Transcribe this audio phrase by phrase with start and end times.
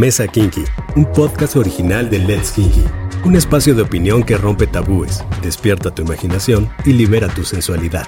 [0.00, 0.64] Mesa Kinky,
[0.96, 2.86] un podcast original de Let's Kinky.
[3.26, 8.06] Un espacio de opinión que rompe tabúes, despierta tu imaginación y libera tu sensualidad.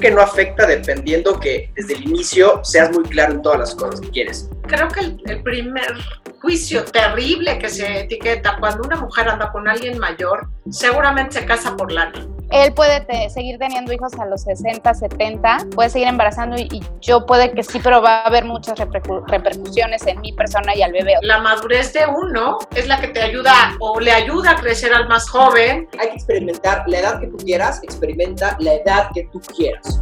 [0.00, 4.00] que no afecta dependiendo que desde el inicio seas muy claro en todas las cosas
[4.00, 4.48] que quieres.
[4.68, 5.92] Creo que el, el primer
[6.40, 11.76] juicio terrible que se etiqueta cuando una mujer anda con alguien mayor, seguramente se casa
[11.76, 12.28] por lana.
[12.50, 16.82] Él puede te- seguir teniendo hijos a los 60, 70, puede seguir embarazando y, y
[17.00, 20.82] yo puede que sí, pero va a haber muchas repercu- repercusiones en mi persona y
[20.82, 21.14] al bebé.
[21.22, 25.08] La madurez de uno es la que te ayuda o le ayuda a crecer al
[25.08, 25.88] más joven.
[25.98, 30.00] Hay que experimentar la edad que tú quieras, experimenta la edad que tú quieras.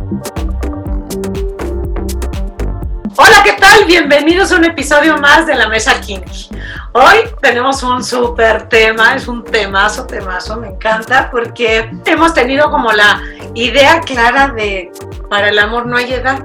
[3.18, 3.86] Hola, ¿qué tal?
[3.86, 6.50] Bienvenidos a un episodio más de la Mesa Kinky.
[6.92, 12.92] Hoy tenemos un súper tema, es un temazo, temazo, me encanta, porque hemos tenido como
[12.92, 13.22] la
[13.54, 14.92] idea clara de
[15.30, 16.44] para el amor no hay edad,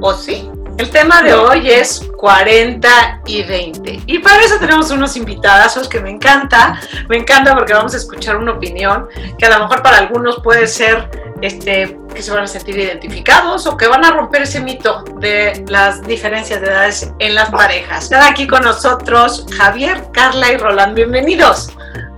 [0.00, 0.50] ¿o sí?
[0.78, 4.02] El tema de hoy es 40 y 20.
[4.06, 6.80] Y para eso tenemos unos invitadazos que me encanta.
[7.08, 10.66] Me encanta porque vamos a escuchar una opinión que a lo mejor para algunos puede
[10.66, 11.10] ser
[11.42, 15.64] este, que se van a sentir identificados o que van a romper ese mito de
[15.68, 18.04] las diferencias de edades en las parejas.
[18.04, 20.94] Están aquí con nosotros Javier, Carla y Roland.
[20.94, 21.70] Bienvenidos.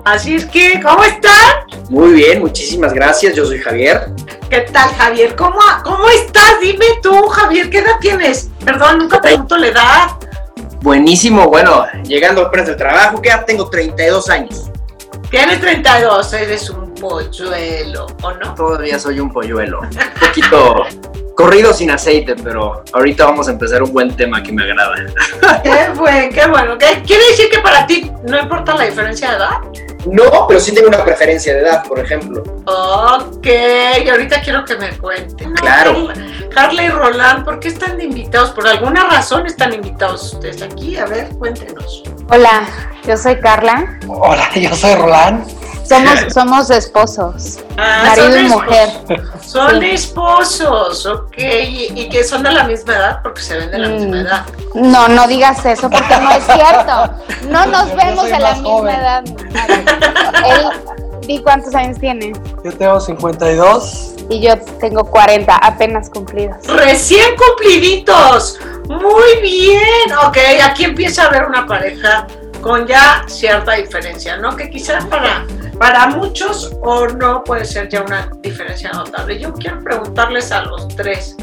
[0.04, 1.64] Así es que, ¿cómo están?
[1.88, 3.34] Muy bien, muchísimas gracias.
[3.34, 4.06] Yo soy Javier.
[4.50, 5.34] ¿Qué tal, Javier?
[5.34, 6.60] ¿Cómo, ¿Cómo estás?
[6.60, 8.50] Dime tú, Javier, ¿qué edad tienes?
[8.64, 10.10] Perdón, nunca pregunto la edad.
[10.82, 14.70] Buenísimo, bueno, llegando apenas del trabajo, que ya tengo 32 años.
[15.30, 18.54] Tienes 32, eres un polluelo, ¿o no?
[18.54, 19.80] Todavía soy un polluelo.
[19.80, 19.88] Un
[20.20, 20.84] poquito
[21.34, 24.94] corrido sin aceite, pero ahorita vamos a empezar un buen tema que me agrada.
[25.62, 26.78] Qué bueno, qué bueno.
[26.78, 29.50] ¿Qué quiere decir que para ti no importa la diferencia de edad?
[30.06, 32.42] No, pero sí tengo una preferencia de edad, por ejemplo.
[32.66, 33.46] Ok,
[34.04, 35.52] y ahorita quiero que me cuenten.
[35.54, 36.08] Claro.
[36.54, 38.50] Carla, y Roland, ¿por qué están invitados?
[38.50, 40.96] Por alguna razón están invitados ustedes aquí.
[40.96, 42.02] A ver, cuéntenos.
[42.30, 42.68] Hola,
[43.06, 43.98] yo soy Carla.
[44.06, 45.63] Hola, yo soy Roland.
[45.86, 48.88] Somos, somos esposos, Ah, marido y mujer.
[49.44, 49.90] Son Sí.
[49.90, 51.36] esposos, ok.
[51.38, 53.92] Y, y que son de la misma edad, porque se ven de la Mm.
[53.94, 54.46] misma edad.
[54.74, 57.14] No, no digas eso porque no es cierto.
[57.48, 58.94] No nos Yo vemos a la misma joven.
[58.94, 59.24] edad.
[60.46, 62.32] Él, di cuántos años tiene.
[62.64, 64.10] Yo tengo 52.
[64.30, 66.56] Y yo tengo 40, apenas cumplidos.
[66.66, 68.58] Recién cumpliditos.
[68.88, 70.12] Muy bien.
[70.26, 72.26] Ok, aquí empieza a haber una pareja
[72.62, 74.56] con ya cierta diferencia, ¿no?
[74.56, 75.44] Que quizás para,
[75.78, 79.38] para muchos o no puede ser ya una diferencia notable.
[79.38, 81.36] Yo quiero preguntarles a los tres,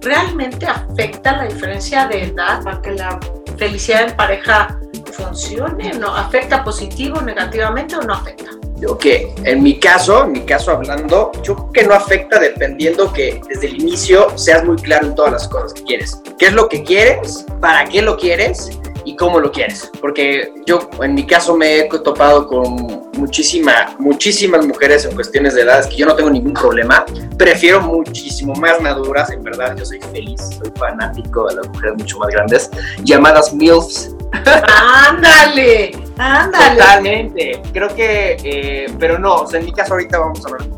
[0.00, 3.18] ¿realmente afecta la diferencia de edad para que la
[3.56, 4.78] felicidad en pareja
[5.12, 5.92] funcione?
[5.94, 8.50] ¿No afecta positivo, negativamente o no afecta?
[8.80, 13.12] Yo que en mi caso, en mi caso hablando, yo creo que no afecta dependiendo
[13.12, 16.22] que desde el inicio seas muy claro en todas las cosas que quieres.
[16.38, 17.44] ¿Qué es lo que quieres?
[17.60, 18.70] ¿Para qué lo quieres?
[19.08, 19.90] Y cómo lo quieres.
[20.02, 25.62] Porque yo en mi caso me he topado con muchísima, muchísimas mujeres en cuestiones de
[25.62, 27.06] edades que yo no tengo ningún problema.
[27.38, 32.18] Prefiero muchísimo más maduras, en verdad yo soy feliz, soy fanático de las mujeres mucho
[32.18, 32.70] más grandes,
[33.02, 36.76] llamadas MILFs, Ándale, ándale.
[36.76, 37.62] Totalmente.
[37.72, 40.68] Creo que, eh, pero no, o sea, en mi caso ahorita vamos a hablar,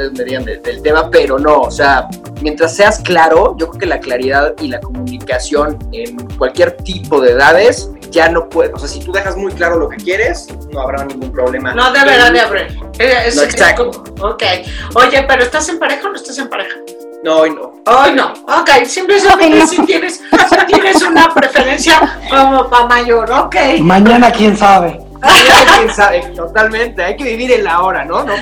[0.00, 2.08] como ustedes me digan, de- del tema, pero no, o sea,
[2.42, 7.32] mientras seas claro, yo creo que la claridad y la comunicación en cualquier tipo de
[7.32, 10.80] edades ya no puede, o sea, si tú dejas muy claro lo que quieres, no
[10.80, 11.72] habrá ningún problema.
[11.74, 12.72] No deberá de haber.
[12.98, 13.90] Eh, es- No, exacto.
[14.20, 14.42] ok.
[14.94, 16.74] Oye, pero ¿estás en pareja o no estás en pareja?
[17.22, 17.74] No, y no.
[17.86, 18.32] Ay, no.
[18.32, 23.56] Ok, simplemente si, tienes, si tienes una preferencia como para mayor, ok.
[23.80, 24.98] Mañana, quién sabe.
[25.20, 26.20] ¿Quién sabe?
[26.34, 28.24] Totalmente, hay que vivir en la hora, ¿no?
[28.24, 28.32] No,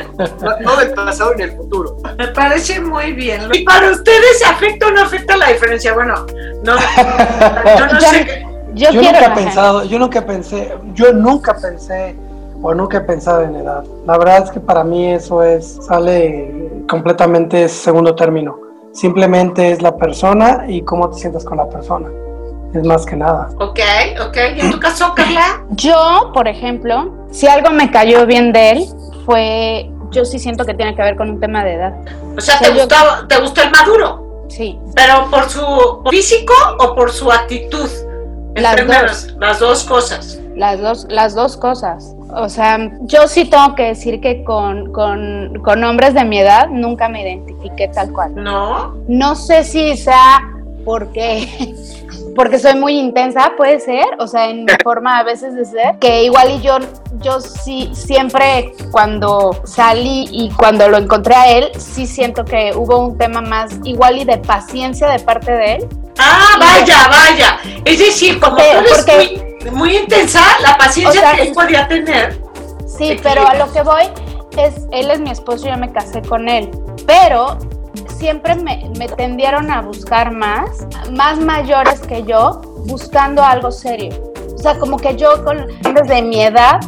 [0.41, 1.97] no, no del pasado ni del futuro.
[2.17, 3.43] Me parece muy bien.
[3.53, 5.93] ¿Y para ustedes afecta o no afecta la diferencia?
[5.95, 6.25] Bueno,
[6.63, 8.25] no, yo no Yo- sé.
[8.27, 12.15] qué- Yo, Yo, nunca he pensado, yo nunca pensé, yo nunca pensé
[12.63, 13.83] o nunca he pensado en edad.
[14.07, 18.57] La verdad es que para mí eso es, sale completamente segundo término.
[18.93, 22.09] Simplemente es la persona y cómo te sientas con la persona.
[22.75, 23.49] Es más que nada.
[23.59, 23.79] Ok,
[24.27, 24.37] ok.
[24.57, 25.63] ¿Y en tu caso, Carla?
[25.71, 28.87] Yo, por ejemplo, si algo me cayó bien de él,
[29.25, 29.91] fue.
[30.11, 31.95] Yo sí siento que tiene que ver con un tema de edad.
[32.37, 32.97] O sea, O ¿te yo- gustó,
[33.29, 34.45] ¿te gustó el maduro?
[34.49, 34.79] Sí.
[34.95, 37.89] ¿Pero por su físico o por su actitud?
[38.55, 39.37] Las Entre dos.
[39.39, 40.39] las dos cosas.
[40.57, 42.15] Las dos, las dos cosas.
[42.35, 46.69] O sea, yo sí tengo que decir que con, con, con hombres de mi edad
[46.71, 48.35] nunca me identifiqué tal cual.
[48.35, 48.95] ¿No?
[49.07, 50.41] No sé si sea
[50.85, 51.47] porque
[52.39, 55.99] porque soy muy intensa, puede ser, o sea, en mi forma a veces de ser,
[55.99, 56.79] que igual y yo,
[57.21, 62.97] yo sí, siempre cuando salí y cuando lo encontré a él, sí siento que hubo
[63.01, 65.89] un tema más igual y de paciencia de parte de él.
[66.17, 67.59] Ah, vaya, vaya.
[67.85, 69.05] Es decir, como tú eres
[69.65, 72.41] muy, muy, intensa, la paciencia que él podía tener.
[72.87, 74.05] Sí, pero a lo que voy
[74.57, 76.71] es, él es mi esposo, yo me casé con él,
[77.05, 77.59] pero
[78.19, 84.11] siempre me, tendieron a buscar más, más mayores que yo, buscando algo serio.
[84.55, 85.31] O sea, como que yo
[85.95, 86.81] desde mi edad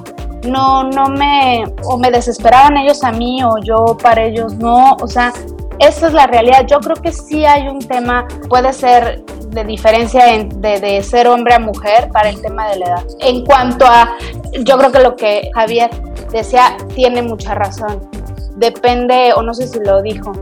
[0.44, 5.06] no, no me, o me desesperaban ellos a mí o yo para ellos no, o
[5.06, 5.32] sea,
[5.78, 6.66] esa es la realidad.
[6.66, 11.54] Yo creo que sí hay un tema, puede ser de diferencia de, de, ser hombre
[11.54, 13.04] a mujer para el tema de la edad.
[13.20, 14.16] En cuanto a,
[14.64, 15.90] yo creo que lo que Javier
[16.32, 18.08] decía tiene mucha razón.
[18.56, 20.32] Depende, o no sé si lo dijo,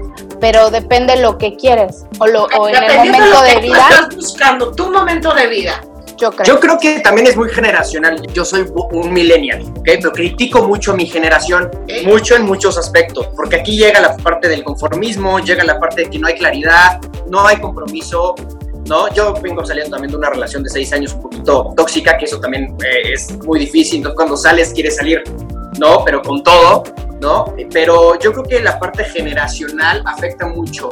[0.41, 3.89] pero depende lo que quieres o, lo, o en el momento de, vida.
[3.91, 5.81] Estás buscando tu momento de vida.
[6.17, 6.45] Yo creo.
[6.47, 8.21] Yo creo que también es muy generacional.
[8.33, 9.85] Yo soy un millennial, ¿ok?
[9.85, 11.71] Pero critico mucho a mi generación,
[12.05, 16.11] mucho en muchos aspectos, porque aquí llega la parte del conformismo, llega la parte de
[16.11, 18.35] que no hay claridad, no hay compromiso,
[18.87, 19.13] ¿no?
[19.15, 22.41] Yo vengo saliendo también de una relación de seis años un poquito tóxica, que eso
[22.41, 23.99] también eh, es muy difícil.
[23.99, 25.23] Entonces, cuando sales, quieres salir,
[25.79, 26.05] ¿no?
[26.05, 26.83] Pero con todo.
[27.21, 27.55] ¿No?
[27.73, 30.89] Pero yo creo que la parte generacional afecta mucho.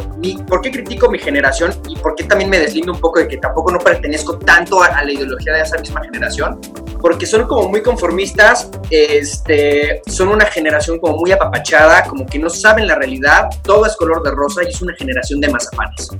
[0.49, 3.37] ¿Por qué critico mi generación y por qué también me deslindo un poco de que
[3.37, 6.61] tampoco no pertenezco tanto a, la ideología de esa misma generación?
[7.00, 12.50] Porque son como muy conformistas, este, son una generación como muy apapachada, como que no
[12.50, 16.11] saben la realidad, todo es color de rosa y es una generación de mazapanes.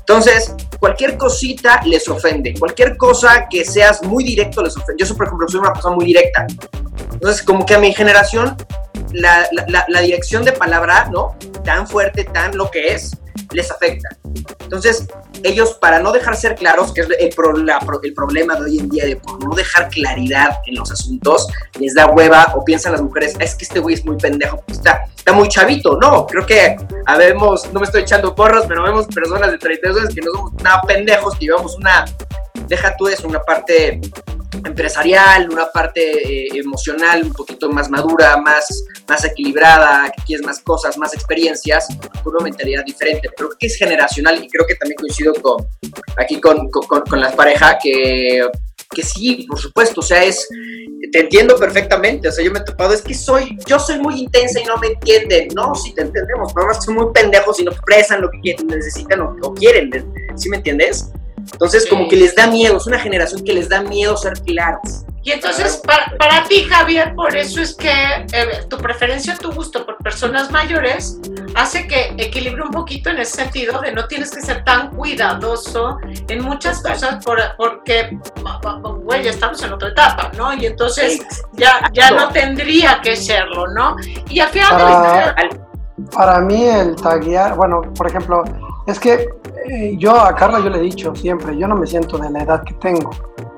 [0.00, 5.04] Entonces, cualquier cosita les ofende, cualquier cosa que seas muy directo les ofende.
[5.04, 6.46] Yo, por ejemplo, soy una persona muy directa.
[7.12, 8.56] Entonces, como que a mi generación
[9.12, 9.48] la,
[9.88, 11.36] la, dirección de palabra, ¿no?
[11.64, 13.16] Tan fuerte, tan lo que es,
[13.52, 14.08] les afecta.
[14.60, 15.08] Entonces,
[15.42, 17.30] ellos, para no dejar ser claros, que es el,
[18.14, 21.46] problema de hoy en día, de por no dejar claridad en los asuntos,
[21.78, 25.06] les da hueva o piensan las mujeres, es que este güey es muy pendejo, está,
[25.16, 25.98] está muy chavito.
[26.00, 26.76] No, creo que
[27.06, 30.52] habemos, no me estoy echando porras, pero vemos personas de 32 años que no somos
[30.62, 32.04] nada pendejos, que llevamos una,
[32.70, 34.00] deja tú eso, una parte
[34.64, 40.60] empresarial, una parte eh, emocional un poquito más madura, más, más equilibrada, que quieres más
[40.60, 41.88] cosas, más experiencias,
[42.22, 43.28] con una mentalidad diferente.
[43.36, 45.66] Pero que es generacional y creo que también coincido con,
[46.16, 48.40] aquí con, con, con las parejas que,
[48.94, 50.46] que sí, por supuesto, o sea, es,
[51.10, 54.20] te entiendo perfectamente, o sea, yo me he topado, es que soy, yo soy muy
[54.20, 57.72] intensa y no me entienden, no, sí te entendemos, pero son muy pendejos y no
[57.72, 59.90] expresan lo que necesitan o, o quieren,
[60.36, 61.10] ¿sí me entiendes?
[61.52, 65.04] Entonces, como que les da miedo, es una generación que les da miedo ser claros.
[65.22, 69.84] Y entonces, para, para ti, Javier, por eso es que eh, tu preferencia, tu gusto
[69.84, 71.18] por personas mayores
[71.54, 75.98] hace que equilibre un poquito en ese sentido de no tienes que ser tan cuidadoso
[76.28, 78.18] en muchas cosas por, porque,
[79.02, 80.54] güey, ya estamos en otra etapa, ¿no?
[80.54, 81.20] Y entonces
[81.52, 83.96] ya, ya no tendría que serlo, ¿no?
[84.30, 84.70] Y al final...
[84.70, 85.48] Para,
[86.12, 88.42] para mí el taguear, bueno, por ejemplo,
[88.86, 89.28] es que
[89.68, 92.42] eh, yo a Carla yo le he dicho siempre, yo no me siento de la
[92.42, 93.10] edad que tengo.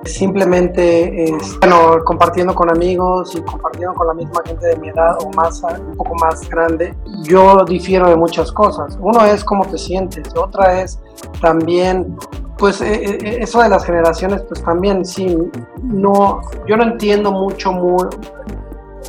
[0.05, 5.17] Simplemente, es, bueno, compartiendo con amigos y compartiendo con la misma gente de mi edad
[5.23, 8.99] o más, un poco más grande, yo difiero de muchas cosas.
[9.01, 10.99] Uno es cómo te sientes, otra es
[11.41, 12.17] también,
[12.59, 15.39] pues eh, eh, eso de las generaciones, pues también sí,
[15.83, 18.07] no, yo no entiendo mucho, muy,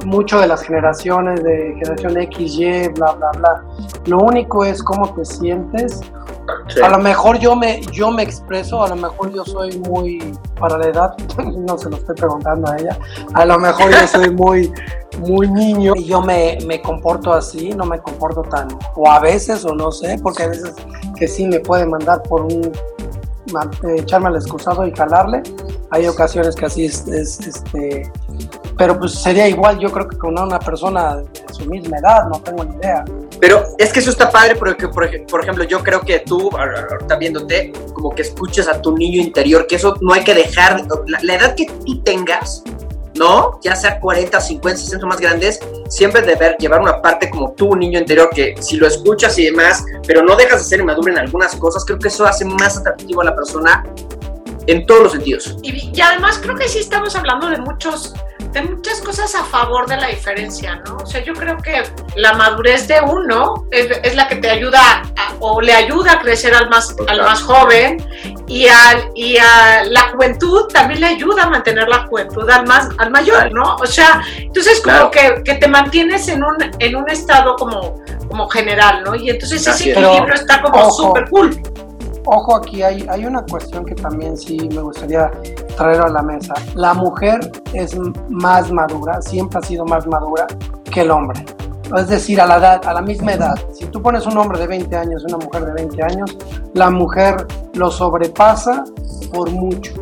[0.05, 3.63] mucho de las generaciones, de generación X, Y, bla, bla, bla.
[4.05, 6.01] Lo único es cómo te sientes.
[6.83, 10.77] A lo mejor yo me, yo me expreso, a lo mejor yo soy muy, para
[10.77, 11.15] la edad,
[11.55, 12.97] no se lo estoy preguntando a ella,
[13.33, 14.71] a lo mejor yo soy muy,
[15.19, 19.63] muy niño y yo me, me comporto así, no me comporto tan, o a veces,
[19.63, 20.73] o no sé, porque a veces
[21.15, 22.71] que sí me puede mandar por un,
[23.95, 25.43] echarme al excusado y calarle,
[25.91, 28.11] hay ocasiones que así es, es este
[28.77, 32.41] pero pues sería igual yo creo que con una persona de su misma edad, no
[32.41, 33.03] tengo ni idea.
[33.39, 37.73] Pero es que eso está padre porque, por ejemplo, yo creo que tú, ahorita viéndote,
[37.93, 41.55] como que escuches a tu niño interior, que eso no hay que dejar, la, edad
[41.55, 42.63] que tú tengas,
[43.15, 43.59] ¿no?
[43.61, 47.99] Ya sea 40, 50, 60 más grandes, siempre deber llevar una parte como tú, niño
[47.99, 51.55] interior, que si lo escuchas y demás, pero no dejas de ser inmaduro en algunas
[51.55, 53.83] cosas, creo que eso hace más atractivo a la persona
[54.67, 55.57] en todos los sentidos.
[55.61, 58.13] Y, y además creo que sí estamos hablando de muchos
[58.53, 60.97] de muchas cosas a favor de la diferencia, ¿no?
[60.97, 61.83] O sea, yo creo que
[62.15, 65.01] la madurez de uno es, la que te ayuda
[65.39, 67.97] o le ayuda a crecer al más, al más joven
[68.47, 72.89] y, al, y a la juventud también le ayuda a mantener la juventud al, más,
[72.99, 73.75] al mayor, ¿no?
[73.77, 78.47] O sea, entonces como que, que, te mantienes en un, en un estado como, como
[78.49, 79.15] general, ¿no?
[79.15, 81.59] Y entonces ese equilibrio está como súper cool.
[82.25, 85.31] Ojo aquí, hay, hay una cuestión que también sí me gustaría
[85.75, 86.53] traer a la mesa.
[86.75, 87.97] La mujer es
[88.29, 90.47] más madura, siempre ha sido más madura
[90.91, 91.45] que el hombre.
[91.95, 93.55] Es decir, a la edad, a la misma edad.
[93.73, 96.37] Si tú pones un hombre de 20 años y una mujer de 20 años,
[96.73, 98.83] la mujer lo sobrepasa
[99.31, 99.93] por mucho,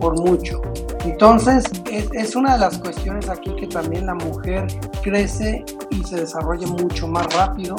[0.00, 0.60] por mucho.
[1.04, 4.66] Entonces, es, es, una de las cuestiones aquí que también la mujer
[5.02, 7.74] crece y se desarrolla mucho más rápido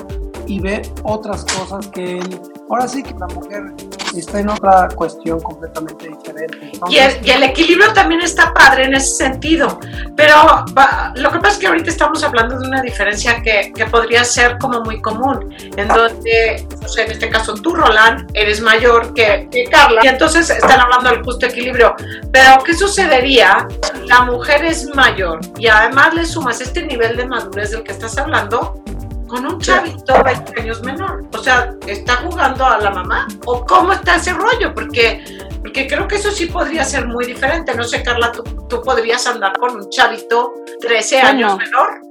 [0.47, 2.41] y ve otras cosas que él.
[2.69, 3.63] Ahora sí que la mujer
[4.17, 6.71] está en otra cuestión completamente diferente.
[6.89, 9.79] y, el, equilibrio también está padre en ese sentido,
[10.15, 10.35] pero
[11.15, 14.57] lo que pasa es que ahorita estamos hablando de una diferencia que, que podría ser
[14.57, 19.47] como muy común, en donde, o sea, en este caso tú, Roland, eres mayor que,
[19.51, 21.95] que Carla, y entonces están hablando del justo equilibrio,
[22.31, 23.67] pero ¿qué sucedería?
[24.05, 28.17] La mujer es mayor y además le sumas este nivel de madurez del que estás
[28.17, 28.81] hablando,
[29.31, 31.25] con un chavito 20 años menor.
[31.33, 33.27] O sea, ¿está jugando a la mamá?
[33.45, 34.73] ¿O cómo está ese rollo?
[34.73, 35.23] Porque,
[35.61, 37.73] porque creo que eso sí podría ser muy diferente.
[37.73, 42.01] No sé, Carla, ¿tú, tú podrías andar con un chavito 13 años menor?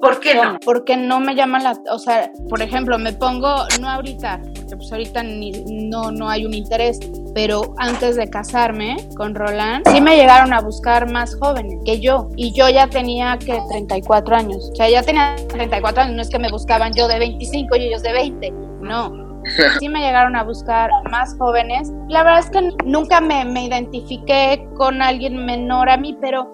[0.00, 0.58] ¿Por qué no?
[0.64, 4.92] Porque no me llama la, o sea, por ejemplo, me pongo, no ahorita, porque pues
[4.92, 5.52] ahorita ni,
[5.88, 6.98] no, no hay un interés,
[7.34, 12.28] pero antes de casarme con Roland, sí me llegaron a buscar más jóvenes que yo,
[12.36, 16.30] y yo ya tenía que 34 años, o sea, ya tenía 34 años, no es
[16.30, 18.50] que me buscaban yo de 25 y ellos de 20,
[18.80, 19.42] no,
[19.80, 21.90] sí me llegaron a buscar más jóvenes.
[22.08, 26.52] La verdad es que nunca me, me, identifiqué con alguien menor a mí, pero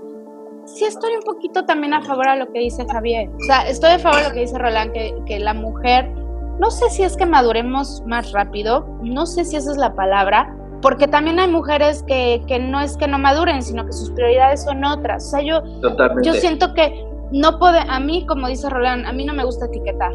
[0.67, 3.29] sí estoy un poquito también a favor a lo que dice Javier.
[3.29, 6.09] O sea, estoy a favor de lo que dice Roland, que, que la mujer,
[6.59, 10.55] no sé si es que maduremos más rápido, no sé si esa es la palabra,
[10.83, 14.65] porque también hay mujeres que, que no es que no maduren, sino que sus prioridades
[14.65, 15.27] son otras.
[15.27, 15.63] O sea, yo,
[16.23, 19.67] yo siento que no puede, a mí, como dice Roland, a mí no me gusta
[19.67, 20.13] etiquetar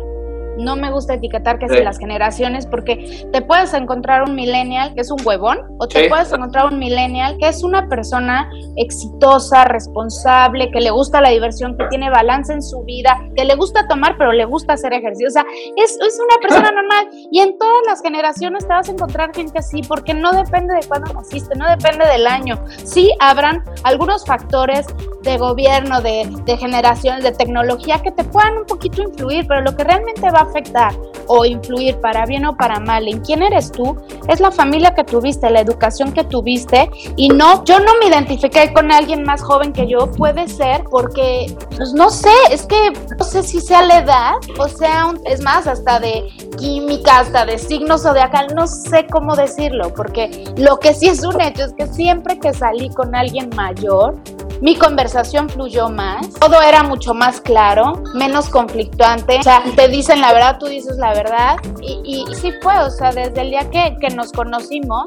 [0.63, 1.83] no me gusta etiquetar que sí.
[1.83, 6.31] las generaciones porque te puedes encontrar un millennial que es un huevón o te puedes
[6.31, 11.85] encontrar un millennial que es una persona exitosa, responsable, que le gusta la diversión, que
[11.87, 15.27] tiene balance en su vida, que le gusta tomar pero le gusta hacer ejercicio.
[15.27, 18.91] O sea, es, es una persona normal y en todas las generaciones te vas a
[18.91, 22.63] encontrar gente así porque no depende de cuándo naciste, no depende del año.
[22.83, 24.85] Sí habrán algunos factores
[25.23, 29.75] de gobierno, de, de generaciones, de tecnología que te puedan un poquito influir, pero lo
[29.75, 30.93] que realmente va afectar
[31.27, 33.95] o influir para bien o para mal en quién eres tú,
[34.27, 36.89] es la familia que tuviste, la educación que tuviste.
[37.15, 41.55] Y no, yo no me identifiqué con alguien más joven que yo, puede ser porque,
[41.77, 45.67] pues no sé, es que no sé si sea la edad o sea, es más,
[45.67, 46.27] hasta de
[46.57, 51.39] química, hasta de signos zodiacal, no sé cómo decirlo, porque lo que sí es un
[51.41, 54.15] hecho es que siempre que salí con alguien mayor,
[54.61, 60.21] mi conversación fluyó más, todo era mucho más claro, menos conflictuante, o sea, te dicen
[60.21, 63.69] la verdad, tú dices la verdad, y, y, sí fue, o sea, desde el día
[63.71, 65.05] que, que nos conocimos,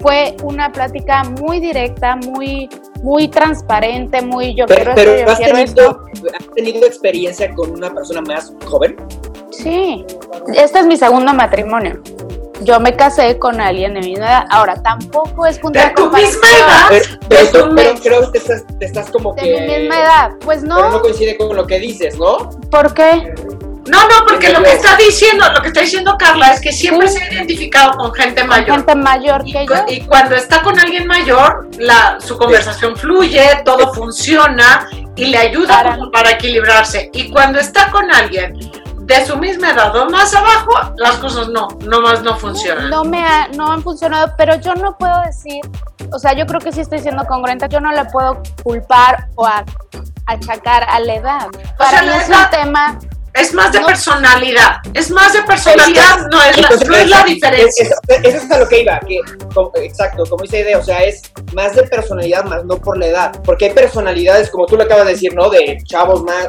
[0.00, 2.68] fue una plática muy directa, muy,
[3.02, 6.26] muy transparente, muy yo pero, quiero pero esto, yo ¿has, quiero tenido, esto.
[6.38, 8.96] ¿has tenido experiencia con una persona más joven?
[9.50, 10.04] Sí,
[10.54, 12.00] este es mi segundo matrimonio.
[12.62, 14.46] Yo me casé con alguien de mi misma edad.
[14.50, 17.02] Ahora, tampoco es punto ¿De de tu misma edad?
[17.28, 19.60] Pero, De creo que te estás, te estás como De que...
[19.60, 20.30] mi misma edad.
[20.44, 22.50] Pues Pero no no, coincide con lo que dices, ¿no?
[22.70, 23.32] ¿por qué?
[23.86, 27.08] No, no, porque lo que está diciendo, lo que está diciendo Carla es que siempre
[27.08, 27.16] Sí.
[27.18, 28.76] se ha identificado con gente Con mayor.
[28.76, 29.74] gente mayor que yo.
[29.88, 34.86] Y cuando está con alguien mayor, la, su conversación fluye, todo funciona
[35.16, 37.10] y le ayuda Para- como para equilibrarse.
[37.14, 38.52] Y cuando está con alguien
[39.18, 42.88] de su misma edad o más abajo, las cosas no, no más no funcionan.
[42.90, 45.60] No me ha- no han funcionado, pero yo no puedo decir,
[46.12, 49.46] o sea, yo creo que sí estoy siendo congruente, yo no le puedo culpar o
[49.46, 49.64] a-
[50.26, 51.46] achacar a la edad.
[51.76, 52.98] Para sea, mí la es edad- un tema,
[53.32, 53.86] Es más de No.
[53.86, 57.84] personalidad, es más de personalidad, no es la, Entonces, no es la es- diferencia.
[57.86, 59.20] es- es- Eso es a lo que iba, que,
[59.54, 61.22] como- exacto, como dice Ide, o sea, es
[61.54, 63.32] más de personalidad, más no por la edad.
[63.44, 65.48] Porque hay personalidades, como tú lo acabas de decir, ¿no?
[65.48, 66.48] De chavos más,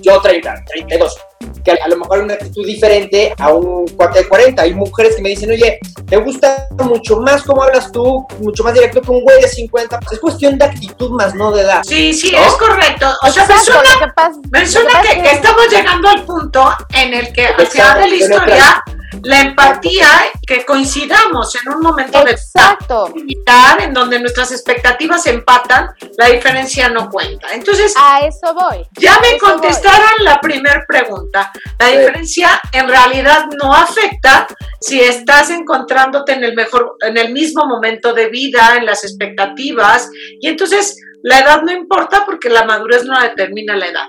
[0.00, 1.16] yo 30, 32,
[1.64, 4.62] que a, lo mejor hay una actitud diferente a un cuate de 40.
[4.62, 5.78] Hay mujeres que me dicen, oye,
[6.10, 10.00] me gusta mucho más cómo hablas tú, mucho más directo que un güey de 50.
[10.00, 11.82] Pues es cuestión de actitud más, no de edad.
[11.86, 12.38] Sí, sí, ¿No?
[12.38, 13.06] es correcto.
[13.22, 17.32] O sea, me Exacto, suena, que me suena que estamos llegando al punto en el
[17.32, 18.84] que al final de la historia,
[19.22, 20.06] la empatía,
[20.46, 23.08] que coincidamos en un momento de Exacto.
[23.14, 25.88] militar en donde nuestras expectativas empatan,
[26.18, 27.52] la diferencia no cuenta.
[27.52, 28.84] Entonces, A eso voy.
[28.98, 29.38] ya me voy.
[29.38, 31.52] contestaron la primera pregunta.
[31.78, 34.46] La diferencia en realidad no afecta
[34.80, 40.08] si estás encontrándote en el mejor, en el mismo momento de vida, en las expectativas,
[40.40, 44.06] y entonces la edad no importa porque la madurez no determina la edad.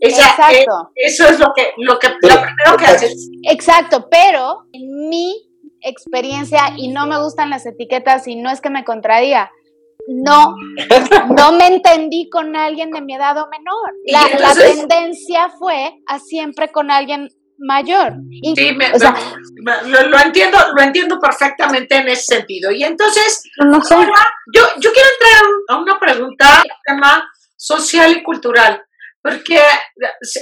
[0.00, 0.90] Eh, Exacto.
[0.94, 3.30] eso es lo que, lo que, lo primero que haces.
[3.42, 5.50] Exacto, pero en mi,
[5.84, 9.50] experiencia y no me gustan las etiquetas y no es que me contradiga.
[10.08, 10.54] No,
[11.36, 13.94] no me entendí con alguien de mi edad o menor.
[14.06, 17.28] La, la tendencia fue a siempre con alguien
[17.58, 18.14] mayor.
[18.54, 18.76] sí,
[19.86, 22.70] lo, entiendo, lo entiendo perfectamente en ese sentido.
[22.70, 28.83] Y entonces, yo, yo quiero entrar a una pregunta, tema social y cultural,
[29.24, 29.58] porque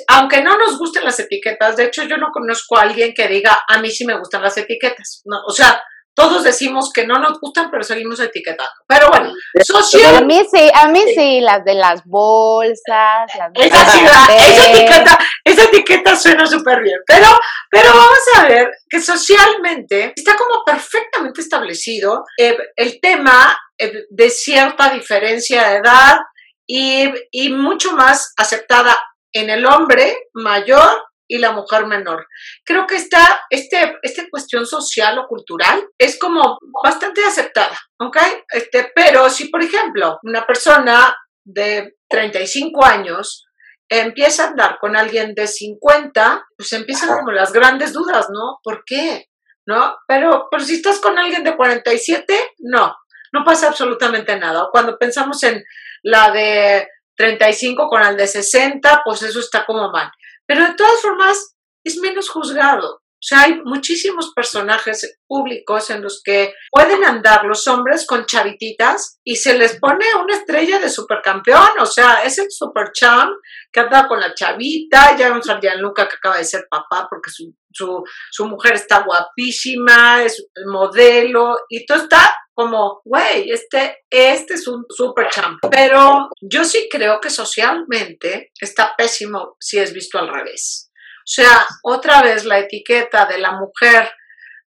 [0.08, 3.60] aunque no nos gusten las etiquetas, de hecho yo no conozco a alguien que diga,
[3.68, 5.22] a mí sí me gustan las etiquetas.
[5.24, 5.80] No, o sea,
[6.16, 8.72] todos decimos que no nos gustan, pero seguimos etiquetando.
[8.88, 10.16] Pero bueno, social.
[10.16, 13.30] A mí sí, a mí sí, las de las bolsas.
[13.54, 16.98] esa, etiqueta, esa etiqueta suena súper bien.
[17.06, 17.28] Pero,
[17.70, 24.28] pero vamos a ver que socialmente está como perfectamente establecido eh, el tema eh, de
[24.28, 26.18] cierta diferencia de edad
[26.66, 28.96] y, y mucho más aceptada
[29.32, 31.02] en el hombre mayor
[31.32, 32.26] y la mujer menor.
[32.64, 38.18] Creo que esta, este, esta cuestión social o cultural es como bastante aceptada, ¿ok?
[38.50, 43.46] Este, pero si, por ejemplo, una persona de 35 años
[43.88, 48.58] empieza a andar con alguien de 50, pues empiezan como las grandes dudas, ¿no?
[48.62, 49.26] ¿Por qué?
[49.66, 49.96] ¿No?
[50.06, 52.94] Pero, pero si estás con alguien de 47, no,
[53.32, 54.68] no pasa absolutamente nada.
[54.70, 55.64] Cuando pensamos en
[56.02, 60.10] la de 35 con el de 60, pues eso está como mal.
[60.46, 63.02] Pero de todas formas es menos juzgado.
[63.22, 69.20] O sea, hay muchísimos personajes públicos en los que pueden andar los hombres con chavititas
[69.22, 71.78] y se les pone una estrella de supercampeón.
[71.78, 73.30] O sea, es el super champ
[73.72, 75.16] que anda con la chavita.
[75.16, 79.04] Ya vemos a Gianluca que acaba de ser papá porque su, su, su mujer está
[79.04, 85.58] guapísima, es el modelo y todo está como, güey, este, este es un super champ.
[85.70, 90.90] Pero yo sí creo que socialmente está pésimo si es visto al revés.
[91.18, 94.10] O sea, otra vez la etiqueta de la mujer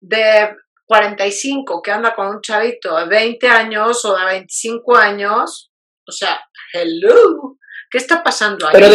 [0.01, 0.51] de
[0.87, 5.71] 45 que anda con un chavito de 20 años o de 25 años,
[6.07, 6.41] o sea,
[6.73, 7.57] hello,
[7.89, 8.73] ¿qué está pasando ahí?
[8.73, 8.89] Pero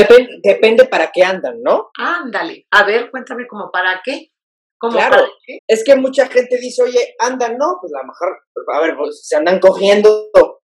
[0.43, 1.91] depende para qué andan, ¿no?
[1.97, 4.31] Ándale, a ver, cuéntame como para qué
[4.89, 5.25] claro,
[5.67, 8.37] es que mucha gente dice, oye, andan, no, pues a lo mejor,
[8.73, 10.29] a ver, pues se andan cogiendo,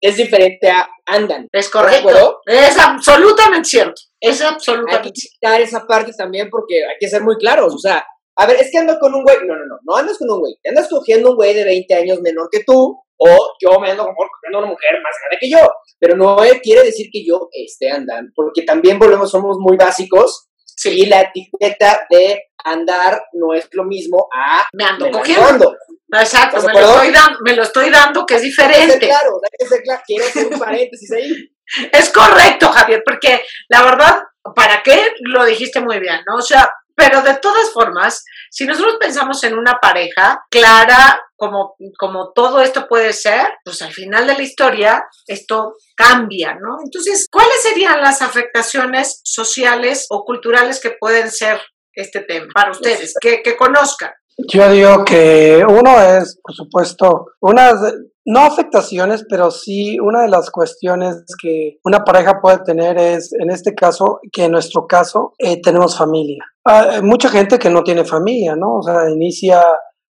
[0.02, 1.48] es diferente a andan.
[1.52, 2.42] Es correcto.
[2.46, 4.02] Es absolutamente cierto.
[4.20, 5.38] Es absolutamente cierto.
[5.48, 8.06] Hay que esa parte también porque hay que ser muy claros, o sea,
[8.40, 10.40] a ver, es que ando con un güey, no, no, no, no andas con un
[10.40, 14.04] güey, andas cogiendo un güey de 20 años menor que tú, o yo me ando
[14.04, 15.60] cogiendo una mujer más grande que yo,
[16.00, 21.02] pero no quiere decir que yo esté andando, porque también volvemos, somos muy básicos, sí.
[21.02, 25.76] y la etiqueta de andar no es lo mismo a me ando cogiendo.
[26.10, 26.66] Exacto,
[27.42, 28.98] me lo, estoy dando, que es diferente.
[29.00, 29.42] claro,
[29.84, 31.52] claro, quiero hacer un paréntesis ahí.
[31.92, 34.24] Es correcto, Javier, porque la verdad,
[34.56, 35.12] ¿para qué?
[35.20, 36.36] Lo dijiste muy bien, ¿no?
[36.36, 42.32] O sea, pero de todas formas, si nosotros pensamos en una pareja clara, como, como
[42.34, 46.78] todo esto puede ser, pues al final de la historia esto cambia, ¿no?
[46.84, 51.60] Entonces, ¿cuáles serían las afectaciones sociales o culturales que pueden ser
[51.94, 54.12] este tema para ustedes, que, que conozcan?
[54.38, 57.76] Yo digo que uno es, por supuesto, unas,
[58.24, 63.50] no afectaciones, pero sí una de las cuestiones que una pareja puede tener es, en
[63.50, 66.44] este caso, que en nuestro caso eh, tenemos familia.
[66.66, 68.78] Hay mucha gente que no tiene familia, ¿no?
[68.78, 69.64] O sea, inicia,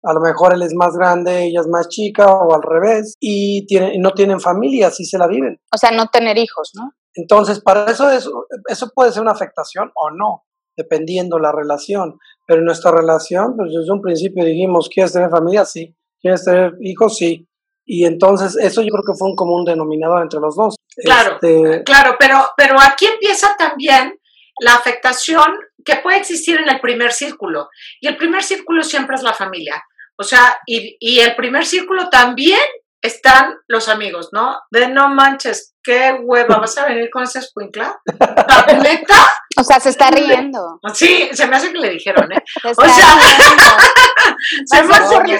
[0.03, 3.65] a lo mejor él es más grande, ella es más chica o al revés, y
[3.65, 5.59] tiene, no tienen familia, así se la viven.
[5.73, 6.93] O sea, no tener hijos, ¿no?
[7.13, 10.45] Entonces, para eso, eso, eso puede ser una afectación o no
[10.79, 12.17] dependiendo la relación.
[12.47, 15.65] Pero en nuestra relación, pues desde un principio dijimos, ¿quieres tener familia?
[15.65, 15.93] Sí.
[16.21, 17.17] ¿Quieres tener hijos?
[17.17, 17.47] Sí.
[17.85, 20.75] Y entonces eso yo creo que fue un común denominador entre los dos.
[20.95, 24.19] Claro, este, claro, pero, pero aquí empieza también
[24.61, 25.45] la afectación
[25.83, 27.67] que puede existir en el primer círculo.
[27.99, 29.83] Y el primer círculo siempre es la familia.
[30.19, 32.59] O sea, y, y el primer círculo también
[33.01, 34.59] están los amigos, ¿no?
[34.69, 37.99] De no manches, qué hueva, ¿vas a venir con ese escuincla?
[38.81, 39.29] ¿Neta?
[39.57, 40.79] O sea, se está riendo.
[40.93, 42.43] Sí, se me hace que le dijeron, ¿eh?
[42.63, 42.85] o sea,
[44.65, 45.39] se me hace que...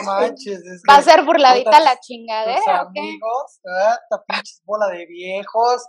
[0.90, 3.60] Va a ser burladita la chingadera, tus amigos,
[4.04, 5.86] esta pinche bola de viejos.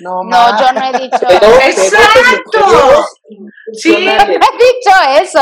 [0.00, 1.60] No, no yo no he dicho eso.
[1.60, 3.04] ¡Exacto!
[3.72, 5.40] Sí, no he dicho eso.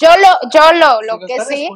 [0.00, 1.68] Yo lo, yo lo, lo que sí.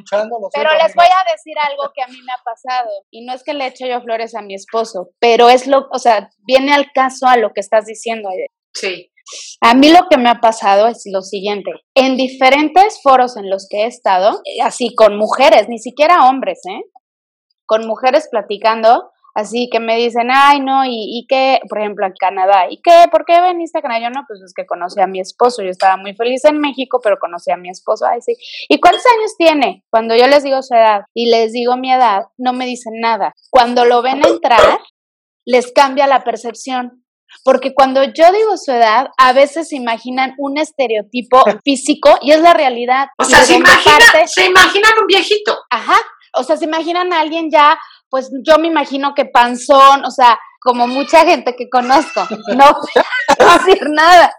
[0.52, 2.90] Pero les voy a decir algo que a mí me ha pasado.
[3.10, 5.98] Y no es que le eche yo flores a mi esposo, pero es lo, o
[5.98, 6.11] sea,
[6.46, 8.28] viene al caso a lo que estás diciendo.
[8.74, 9.10] Sí.
[9.60, 11.70] A mí lo que me ha pasado es lo siguiente.
[11.94, 16.82] En diferentes foros en los que he estado, así con mujeres, ni siquiera hombres, ¿eh?
[17.64, 22.12] Con mujeres platicando, así que me dicen, ay, no, y, y qué, por ejemplo, a
[22.12, 23.06] Canadá, ¿y qué?
[23.10, 24.02] ¿Por qué veniste a Canadá?
[24.02, 27.00] Yo no, pues es que conocí a mi esposo, yo estaba muy feliz en México,
[27.02, 28.34] pero conocí a mi esposo, ay, sí.
[28.68, 29.84] ¿Y cuántos años tiene?
[29.90, 33.32] Cuando yo les digo su edad y les digo mi edad, no me dicen nada.
[33.50, 34.80] Cuando lo ven entrar,
[35.44, 37.04] les cambia la percepción.
[37.44, 42.40] Porque cuando yo digo su edad, a veces se imaginan un estereotipo físico y es
[42.42, 43.08] la realidad.
[43.18, 45.58] O sea, se, imagina, parte- se imaginan un viejito.
[45.70, 45.96] Ajá,
[46.34, 47.78] o sea, se imaginan a alguien ya,
[48.10, 52.20] pues yo me imagino que panzón, o sea, como mucha gente que conozco,
[52.54, 52.66] no
[53.38, 54.32] voy a decir nada.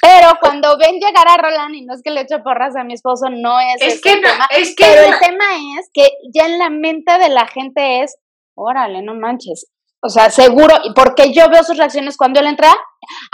[0.00, 2.94] Pero cuando ven llegar a Roland, y no es que le eche porras a mi
[2.94, 5.44] esposo, no es, Es ese que, el no- tema, es que pero no- el tema
[5.78, 8.16] es que ya en la mente de la gente es,
[8.56, 9.66] órale, no manches.
[10.04, 12.74] O sea, seguro, y porque yo veo sus reacciones cuando él entra,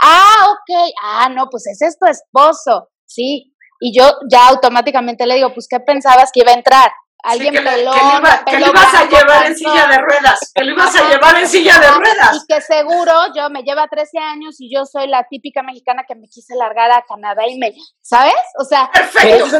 [0.03, 3.53] ah, ok, ah, no, pues ese es tu esposo, sí.
[3.81, 6.91] Y yo ya automáticamente le digo, pues, ¿qué pensabas que iba a entrar?
[7.23, 9.55] Alguien Sí, que, le- que pelón, le iba- de que le ibas a llevar en
[9.57, 12.35] silla de ruedas, que le ibas a llevar en silla de ruedas.
[12.37, 16.15] Y que seguro yo me lleva 13 años y yo soy la típica mexicana que
[16.15, 18.35] me quise largar a Canadá y me, ¿sabes?
[18.57, 19.45] O sea, Perfecto.
[19.47, 19.59] es un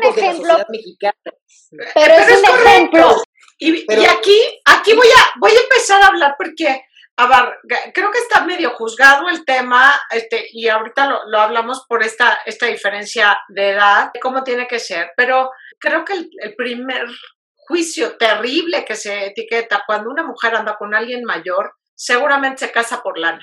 [0.00, 1.14] de la ejemplo, mexicana.
[1.22, 2.66] pero, pero es es un correcto.
[2.66, 3.22] ejemplo.
[3.58, 6.84] Y, Pero- y aquí, aquí voy a, voy a empezar a hablar porque,
[7.16, 7.58] a ver,
[7.92, 12.40] creo que está medio juzgado el tema, este, y ahorita lo, lo hablamos por esta,
[12.46, 17.06] esta diferencia de edad, cómo tiene que ser, pero creo que el, el primer
[17.56, 23.02] juicio terrible que se etiqueta cuando una mujer anda con alguien mayor, seguramente se casa
[23.02, 23.40] por lana.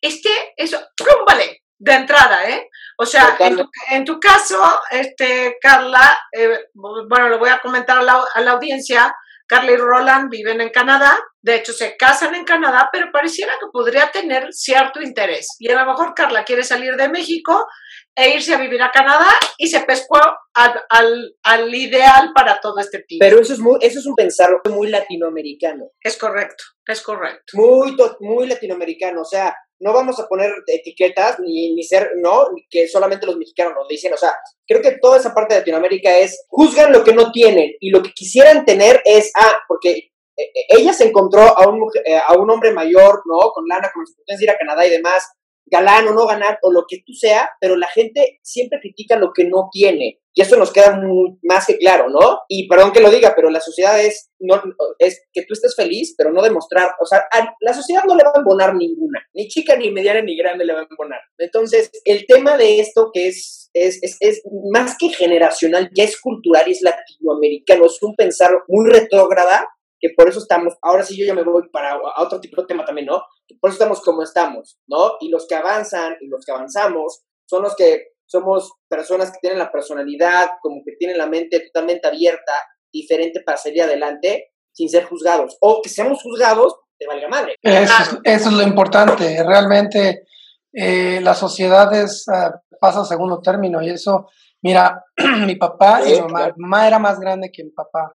[0.00, 1.62] Este, eso, ¡púmbale!
[1.80, 2.68] De entrada, ¿eh?
[2.96, 7.98] O sea, en tu, en tu caso, este, Carla, eh, bueno, lo voy a comentar
[7.98, 9.14] a la, a la audiencia,
[9.48, 13.66] Carla y Roland viven en Canadá, de hecho se casan en Canadá, pero pareciera que
[13.72, 15.56] podría tener cierto interés.
[15.58, 17.66] Y a lo mejor Carla quiere salir de México
[18.14, 20.20] e irse a vivir a Canadá y se pescó
[20.54, 23.24] al, al, al ideal para todo este tipo.
[23.24, 25.92] Pero eso es, muy, eso es un pensar muy latinoamericano.
[26.00, 27.52] es correcto, es correcto.
[27.54, 29.22] Muy, muy latinoamericano.
[29.22, 33.74] O sea, no vamos a poner etiquetas ni, ni ser, no, que solamente los mexicanos
[33.74, 34.12] nos dicen.
[34.12, 34.34] O sea,
[34.66, 38.02] creo que toda esa parte de Latinoamérica es juzgan lo que no tienen y lo
[38.02, 42.34] que quisieran tener es, ah, porque eh, eh, ella se encontró a un, eh, a
[42.34, 43.50] un hombre mayor, ¿no?
[43.52, 45.28] Con lana, con las potencias de ir a Canadá y demás,
[45.70, 49.32] galán o no ganar, o lo que tú sea, pero la gente siempre critica lo
[49.32, 50.20] que no tiene.
[50.34, 51.00] Y eso nos queda
[51.42, 52.40] más que claro, ¿no?
[52.48, 54.62] Y perdón que lo diga, pero la sociedad es, no,
[55.00, 58.22] es que tú estés feliz, pero no demostrar, o sea, a la sociedad no le
[58.22, 61.20] va a embonar ninguna, ni chica, ni mediana, ni grande le va a embonar.
[61.38, 66.20] Entonces, el tema de esto que es, es, es, es más que generacional, ya es
[66.20, 69.66] cultural y es latinoamericano, es un pensar muy retrógrada,
[70.00, 72.66] que por eso estamos, ahora sí yo ya me voy para a otro tipo de
[72.66, 73.22] tema también, ¿no?
[73.60, 75.12] Por eso estamos como estamos, ¿no?
[75.20, 79.58] Y los que avanzan y los que avanzamos son los que somos personas que tienen
[79.58, 82.52] la personalidad, como que tienen la mente totalmente abierta,
[82.92, 85.56] diferente para salir adelante sin ser juzgados.
[85.60, 87.56] O que seamos juzgados, te valga madre.
[87.62, 88.20] Eso, es, Claro.
[88.24, 89.42] eso es lo importante.
[89.42, 90.26] Realmente
[90.72, 94.28] eh, la sociedad es, ah, pasa a segundo término y eso,
[94.62, 95.04] mira,
[95.46, 98.12] mi papá y mi mamá, mi mamá era más grande que mi papá.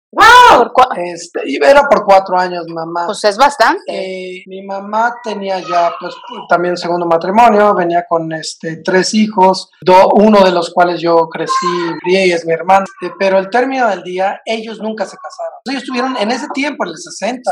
[0.74, 3.06] Cua- Este, y era por cuatro años mamá.
[3.08, 3.82] Pues es bastante.
[3.88, 6.14] Eh, mi mamá tenía ya pues
[6.48, 11.54] también segundo matrimonio, venía con este tres hijos, do- uno de los cuales yo crecí,
[12.06, 12.86] y es mi hermano.
[13.02, 15.60] Este, pero el término del día, ellos nunca se casaron.
[15.66, 17.52] Ellos tuvieron en ese tiempo, en los 60,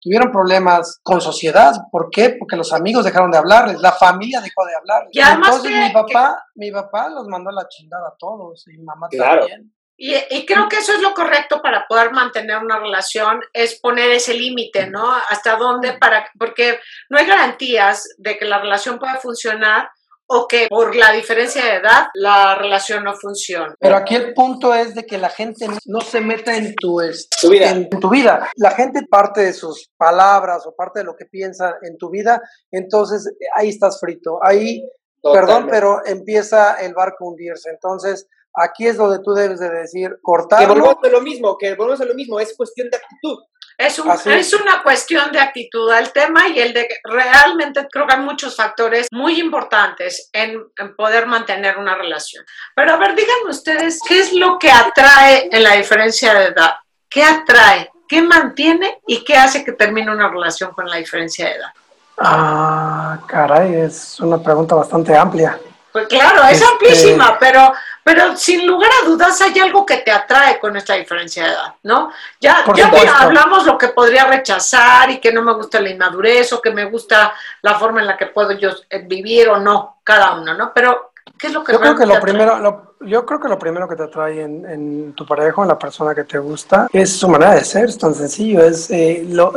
[0.00, 1.74] tuvieron problemas con sociedad.
[1.90, 2.36] ¿Por qué?
[2.38, 5.10] Porque los amigos dejaron de hablarles, la familia dejó de hablarles.
[5.34, 9.08] Entonces que- mi papá, mi papá los mandó a la chingada a todos y mamá
[9.10, 9.40] Claro.
[9.40, 9.72] también.
[9.98, 14.10] Y, y creo que eso es lo correcto para poder mantener una relación, es poner
[14.10, 15.10] ese límite, ¿no?
[15.30, 19.88] Hasta dónde, para, porque no hay garantías de que la relación pueda funcionar
[20.28, 23.72] o que por la diferencia de edad la relación no funcione.
[23.80, 27.00] Pero aquí el punto es de que la gente no se meta en tu,
[27.40, 27.70] Tu vida.
[27.70, 28.50] en tu vida.
[28.56, 32.42] La gente parte de sus palabras o parte de lo que piensa en tu vida,
[32.70, 34.40] entonces eh, ahí estás frito.
[34.42, 34.82] Ahí,
[35.22, 35.70] perdón, Totalmente.
[35.72, 37.70] pero empieza el barco a hundirse.
[37.70, 40.68] Entonces, aquí es donde tú debes de decir, Que cortarlo.
[40.74, 43.38] volvemos a lo mismo, que volvemos a lo mismo, es cuestión de actitud.
[43.78, 47.86] Es, un- Así es una cuestión de actitud al tema y el de que realmente
[47.92, 52.42] creo que hay muchos factores muy importantes en, en poder mantener una relación.
[52.74, 56.76] Pero a ver, díganme ustedes, ¿qué es lo que atrae en la diferencia de edad?
[57.10, 57.90] ¿Qué atrae?
[58.08, 61.70] ¿Qué mantiene y qué hace que termine una relación con la diferencia de edad?
[62.18, 65.60] Ah, caray, es una pregunta bastante amplia.
[65.96, 67.72] Pues claro, es Este- amplísima, pero,
[68.04, 71.74] pero sin lugar a dudas hay algo que te atrae con esta diferencia de edad,
[71.84, 72.12] ¿no?
[72.38, 76.52] Ya, Por ya hablamos lo que podría rechazar y que no me gusta la inmadurez
[76.52, 77.32] o que me gusta
[77.62, 80.70] la forma en la que puedo yo eh, vivir o no, cada uno, ¿no?
[80.74, 82.30] Pero, ¿qué es lo que Yo creo que lo atrae?
[82.30, 85.78] primero, lo, yo creo que lo primero que te atrae en, tu pareja, en la
[85.78, 89.52] persona que te gusta, es su manera de ser, es tan sencillo, es eh, lo-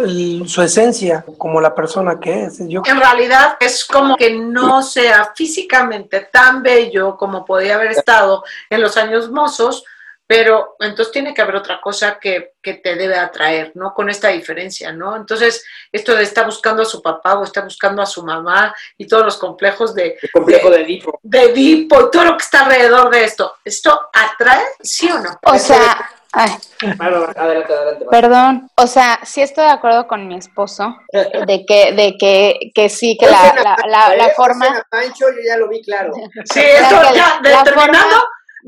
[0.48, 2.60] su esencia como la persona que es.
[2.68, 8.44] Yo, En realidad es como que no sea físicamente tan bello como podía haber estado
[8.70, 9.84] en los años mozos,
[10.32, 13.96] pero entonces tiene que haber otra cosa que, que te debe atraer, ¿no?
[13.96, 15.16] Con esta diferencia, ¿no?
[15.16, 19.08] Entonces, esto de estar buscando a su papá o está buscando a su mamá y
[19.08, 21.20] todos los complejos de, El complejo de Edipo.
[21.24, 25.32] de Edipo y todo lo que está alrededor de esto, ¿esto atrae, sí o no?
[25.46, 25.98] O sea,
[26.32, 26.52] ay,
[27.00, 28.06] Adelante, adelante, adelante.
[28.12, 32.88] perdón, o sea, sí estoy de acuerdo con mi esposo de que, de que, que
[32.90, 36.14] sí, que la, la, la, la forma, Pancho, yo ya lo vi claro.
[36.54, 37.64] Sí, esto ya, de- la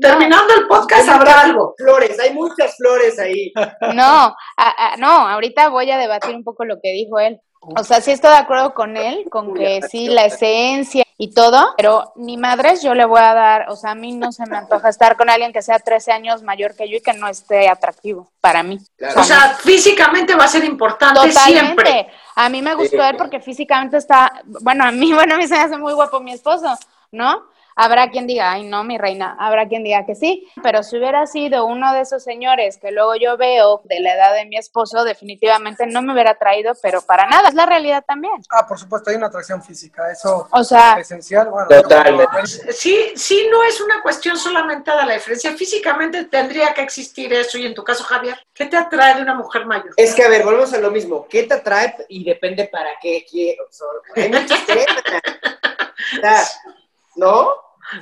[0.00, 1.74] terminando, el podcast habrá algo.
[1.76, 3.52] Flores, hay muchas flores ahí.
[3.94, 7.40] no, a- a- no, ahorita voy a debatir un poco lo que dijo él.
[7.64, 11.74] O sea, sí estoy de acuerdo con él, con que sí, la esencia y todo,
[11.76, 14.56] pero ni madres yo le voy a dar, o sea, a mí no se me
[14.56, 17.68] antoja estar con alguien que sea 13 años mayor que yo y que no esté
[17.68, 18.80] atractivo para mí.
[18.96, 19.20] Claro.
[19.20, 21.84] O sea, físicamente va a ser importante siempre.
[21.84, 22.12] Totalmente.
[22.34, 23.08] A mí me gustó Sí.
[23.10, 26.18] él porque físicamente está, bueno, a mí, bueno, a mí se me hace muy guapo
[26.18, 26.76] mi esposo,
[27.12, 27.44] ¿no?
[27.76, 31.26] Habrá quien diga, ay, no, mi reina, habrá quien diga que sí, pero si hubiera
[31.26, 35.04] sido uno de esos señores que luego yo veo de la edad de mi esposo,
[35.04, 38.34] definitivamente no me hubiera traído, pero para nada, es la realidad también.
[38.50, 41.48] ah, por supuesto, hay una atracción física, eso O sea, es esencial.
[41.48, 42.72] Bueno, Totalmente.
[42.72, 45.52] Sí, sí, no es una cuestión solamente de la diferencia.
[45.56, 47.58] Físicamente tendría que existir eso.
[47.58, 49.92] Y en tu caso, Javier, ¿qué te atrae de una mujer mayor?
[49.96, 51.26] Es que, a ver, volvemos a lo mismo.
[51.28, 51.94] ¿Qué te atrae?
[52.08, 53.64] Y depende para qué quiero.
[57.16, 57.52] ¿No?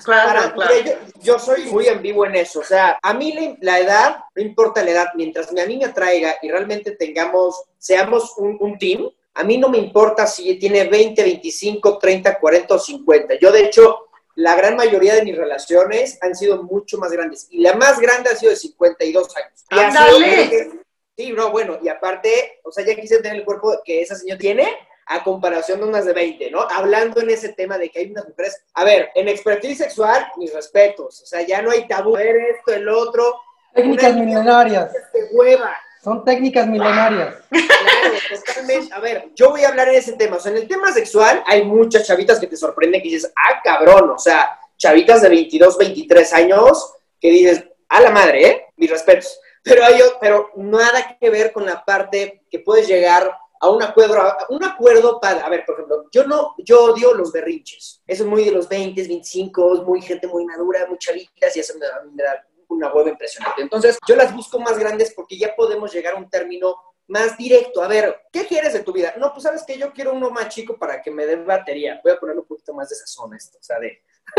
[0.05, 0.75] Claro, Para- claro.
[0.85, 0.93] yo,
[1.23, 2.61] yo soy muy en vivo en eso.
[2.61, 5.87] O sea, a mí la, la edad, no importa la edad, mientras a mí me
[5.87, 10.85] atraiga y realmente tengamos, seamos un, un team, a mí no me importa si tiene
[10.85, 13.35] 20, 25, 30, 40 o 50.
[13.41, 17.47] Yo, de hecho, la gran mayoría de mis relaciones han sido mucho más grandes.
[17.51, 19.65] Y la más grande ha sido de 52 años.
[19.71, 20.71] ¡Ándale!
[21.17, 24.39] Sí, bro, bueno, y aparte, o sea, ya quise tener el cuerpo que esa señora
[24.39, 24.69] tiene
[25.11, 26.61] a comparación de unas de 20, ¿no?
[26.71, 30.55] Hablando en ese tema de que hay unas mujeres, a ver, en expertise sexual, mis
[30.55, 33.41] respetos, o sea, ya no hay tabú, ver esto, el otro,
[33.75, 37.35] Técnicas milenarias, de hueva, son técnicas milenarias.
[37.51, 38.95] claro, totalmente.
[38.95, 41.43] A ver, yo voy a hablar en ese tema, o sea, en el tema sexual
[41.45, 45.77] hay muchas chavitas que te sorprenden que dices, ah, cabrón, o sea, chavitas de 22,
[45.77, 48.67] 23 años que dices, a la madre, ¿eh?
[48.77, 49.41] Mis respetos.
[49.63, 54.21] Pero, hay, pero nada que ver con la parte que puedes llegar a un acuerdo,
[54.21, 58.03] a un acuerdo para, a ver, por ejemplo, yo no, yo odio los berrinches.
[58.07, 61.61] Eso es muy de los 20, 25, es muy gente muy madura, muy chavitas y
[61.61, 63.61] eso me, da- me da una hueva impresionante.
[63.63, 66.77] Entonces, yo las busco más grandes porque ya podemos llegar a un término
[67.09, 67.83] más directo.
[67.83, 69.15] A ver, ¿qué quieres de tu vida?
[69.19, 72.01] No, pues sabes que yo quiero uno más chico para que me dé batería.
[72.05, 74.03] Voy a ponerle un poquito más de sazón esto, o sea, de,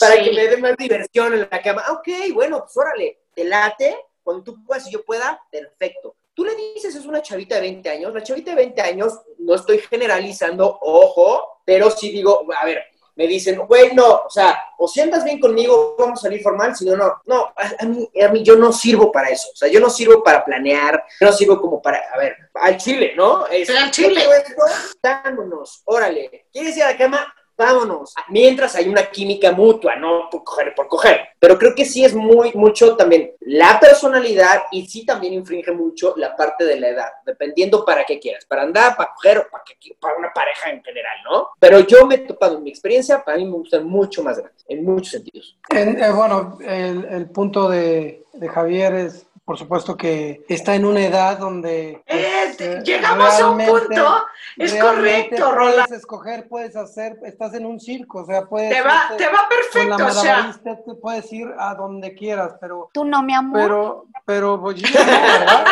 [0.00, 0.24] para Sí.
[0.24, 1.82] que me dé más diversión en la cama.
[1.86, 6.16] Ah, ok, bueno, pues órale, te late, cuando tú puedas y yo pueda, perfecto.
[6.34, 9.54] Tú le dices, es una chavita de 20 años, la chavita de 20 años, no
[9.54, 12.82] estoy generalizando, ojo, pero sí digo, a ver,
[13.16, 16.74] me dicen, güey, no, o sea, o si andas bien conmigo, vamos a salir formal,
[16.74, 19.68] si no, no, no, a, mí, a mí yo no sirvo para eso, o sea,
[19.68, 23.46] yo no sirvo para planear, yo no sirvo como para, a ver, al chile, ¿no?
[23.46, 24.14] Es, al chile.
[24.14, 24.54] quiero esto,
[25.00, 27.34] Vámonos, órale, ¿quieres ir a la cama?
[27.56, 28.14] Vámonos.
[28.30, 31.20] Mientras hay una química mutua, no por coger por coger.
[31.38, 36.14] Pero creo que sí es muy, mucho también la personalidad y sí también infringe mucho
[36.16, 39.62] la parte de la edad, dependiendo para qué quieras, para andar, para coger o para,
[39.78, 41.48] que- para una pareja en general, ¿no?
[41.60, 44.64] Pero yo me he topado en mi experiencia, para mí me gustan mucho más grandes,
[44.68, 45.56] en muchos sentidos.
[45.70, 50.84] En- eh, bueno, el, el punto de, de Javier es, por supuesto, que está en
[50.86, 52.02] una edad donde...
[52.06, 54.24] Pues, eh, llegamos a un punto,
[54.56, 55.92] es correcto, puedes Roland.
[55.92, 58.70] escoger, puedes hacer, estás en un circo, o sea, puedes...
[58.70, 59.32] Te va, te va
[59.72, 62.88] con la perfecto, o sea, te puedes ir a donde quieras, pero...
[62.94, 65.64] tú no, mi amor, Pero, pero, pues, yo no, ¿verdad?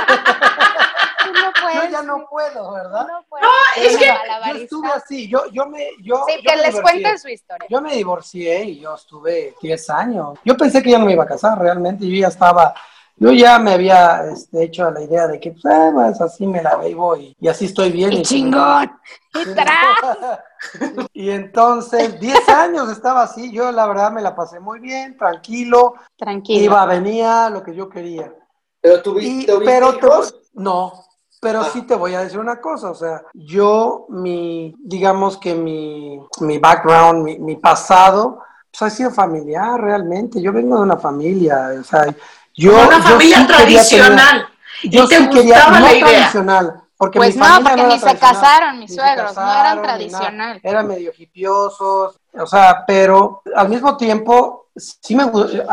[1.24, 1.82] tú no puedes.
[1.84, 3.06] Yo ya no puedo, ¿verdad?
[3.08, 3.46] no puedes.
[3.76, 5.88] es que- Yo estuve así, yo, yo me...
[6.02, 6.82] Yo, Sí, yo que me les divorcié.
[6.82, 7.66] cuente su historia.
[7.70, 10.38] Yo me divorcié y yo estuve 10 años.
[10.44, 12.06] Yo pensé que ya no me iba a casar realmente.
[12.06, 12.74] Yo ya estaba,
[13.16, 16.46] yo ya me había este, hecho a la idea de que, pues, ah, pues, así
[16.46, 18.12] me la vivo y, y así estoy bien.
[18.12, 18.90] ¡Y Y- chingón!
[19.34, 20.38] ¡Y tras!
[21.12, 23.50] Y entonces, 10 años estaba así.
[23.52, 25.94] Yo, la verdad, me la pasé muy bien, tranquilo.
[26.16, 26.64] Tranquilo.
[26.64, 28.32] Iba, venía, lo que yo quería.
[28.80, 30.34] Pero tuviste, pero te- hijos?
[30.54, 30.92] no,
[31.40, 31.70] pero Ah.
[31.72, 36.58] sí te voy a decir una cosa, o sea, yo, mi, digamos que mi, mi
[36.58, 38.38] background, mi, mi pasado,
[38.70, 40.40] pues ha sido familiar realmente.
[40.40, 42.06] Yo vengo de una familia, o sea,
[42.54, 42.72] yo.
[42.72, 44.48] una yo familia sí quería tener- tradicional.
[44.84, 46.06] yo y te sí quería, gustaba no la idea.
[46.06, 50.60] tradicional, Porque Pues mi no, porque era ni se casaron mis suegros, no eran tradicional.
[50.62, 55.24] Eran medio hipiosos, o sea, pero al mismo tiempo, sí me,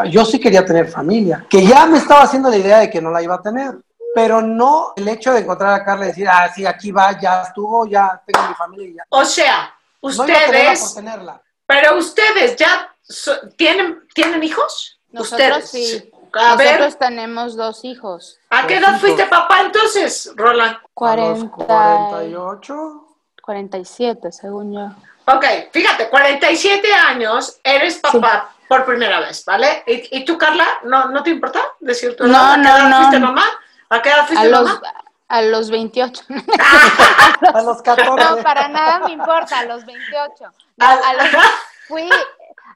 [0.09, 3.11] yo sí quería tener familia, que ya me estaba haciendo la idea de que no
[3.11, 3.77] la iba a tener,
[4.15, 7.43] pero no el hecho de encontrar a Carla y decir, ah, sí, aquí va, ya
[7.43, 9.03] estuvo, ya tengo mi familia y ya.
[9.09, 11.41] O sea, No iba a tenerla por ustedes, tenerla.
[11.67, 14.99] pero ustedes ya so- tienen, ¿tienen hijos?
[15.11, 15.91] Nosotros ustedes.
[15.91, 16.11] sí.
[16.33, 18.39] A ver, Nosotros tenemos dos hijos.
[18.49, 19.01] ¿a qué edad hijos.
[19.01, 20.75] fuiste papá entonces, Roland?
[20.75, 23.05] A los 40, 48.
[23.41, 24.89] 47, según yo.
[25.33, 29.83] Ok, fíjate, 47 años, eres papá por primera vez, ¿vale?
[29.87, 32.31] ¿Y, y tú, Carla, no, no te importa decir tu edad?
[32.31, 32.97] No, ¿A qué no, edad no.
[32.97, 33.43] fuiste mamá?
[33.89, 34.81] ¿A qué edad A fuiste los, mamá?
[35.27, 36.23] a los 28.
[37.53, 38.09] A los 14.
[38.15, 40.31] No, para nada me importa, a los 28.
[40.77, 41.27] No, A- a los,
[41.87, 42.09] fui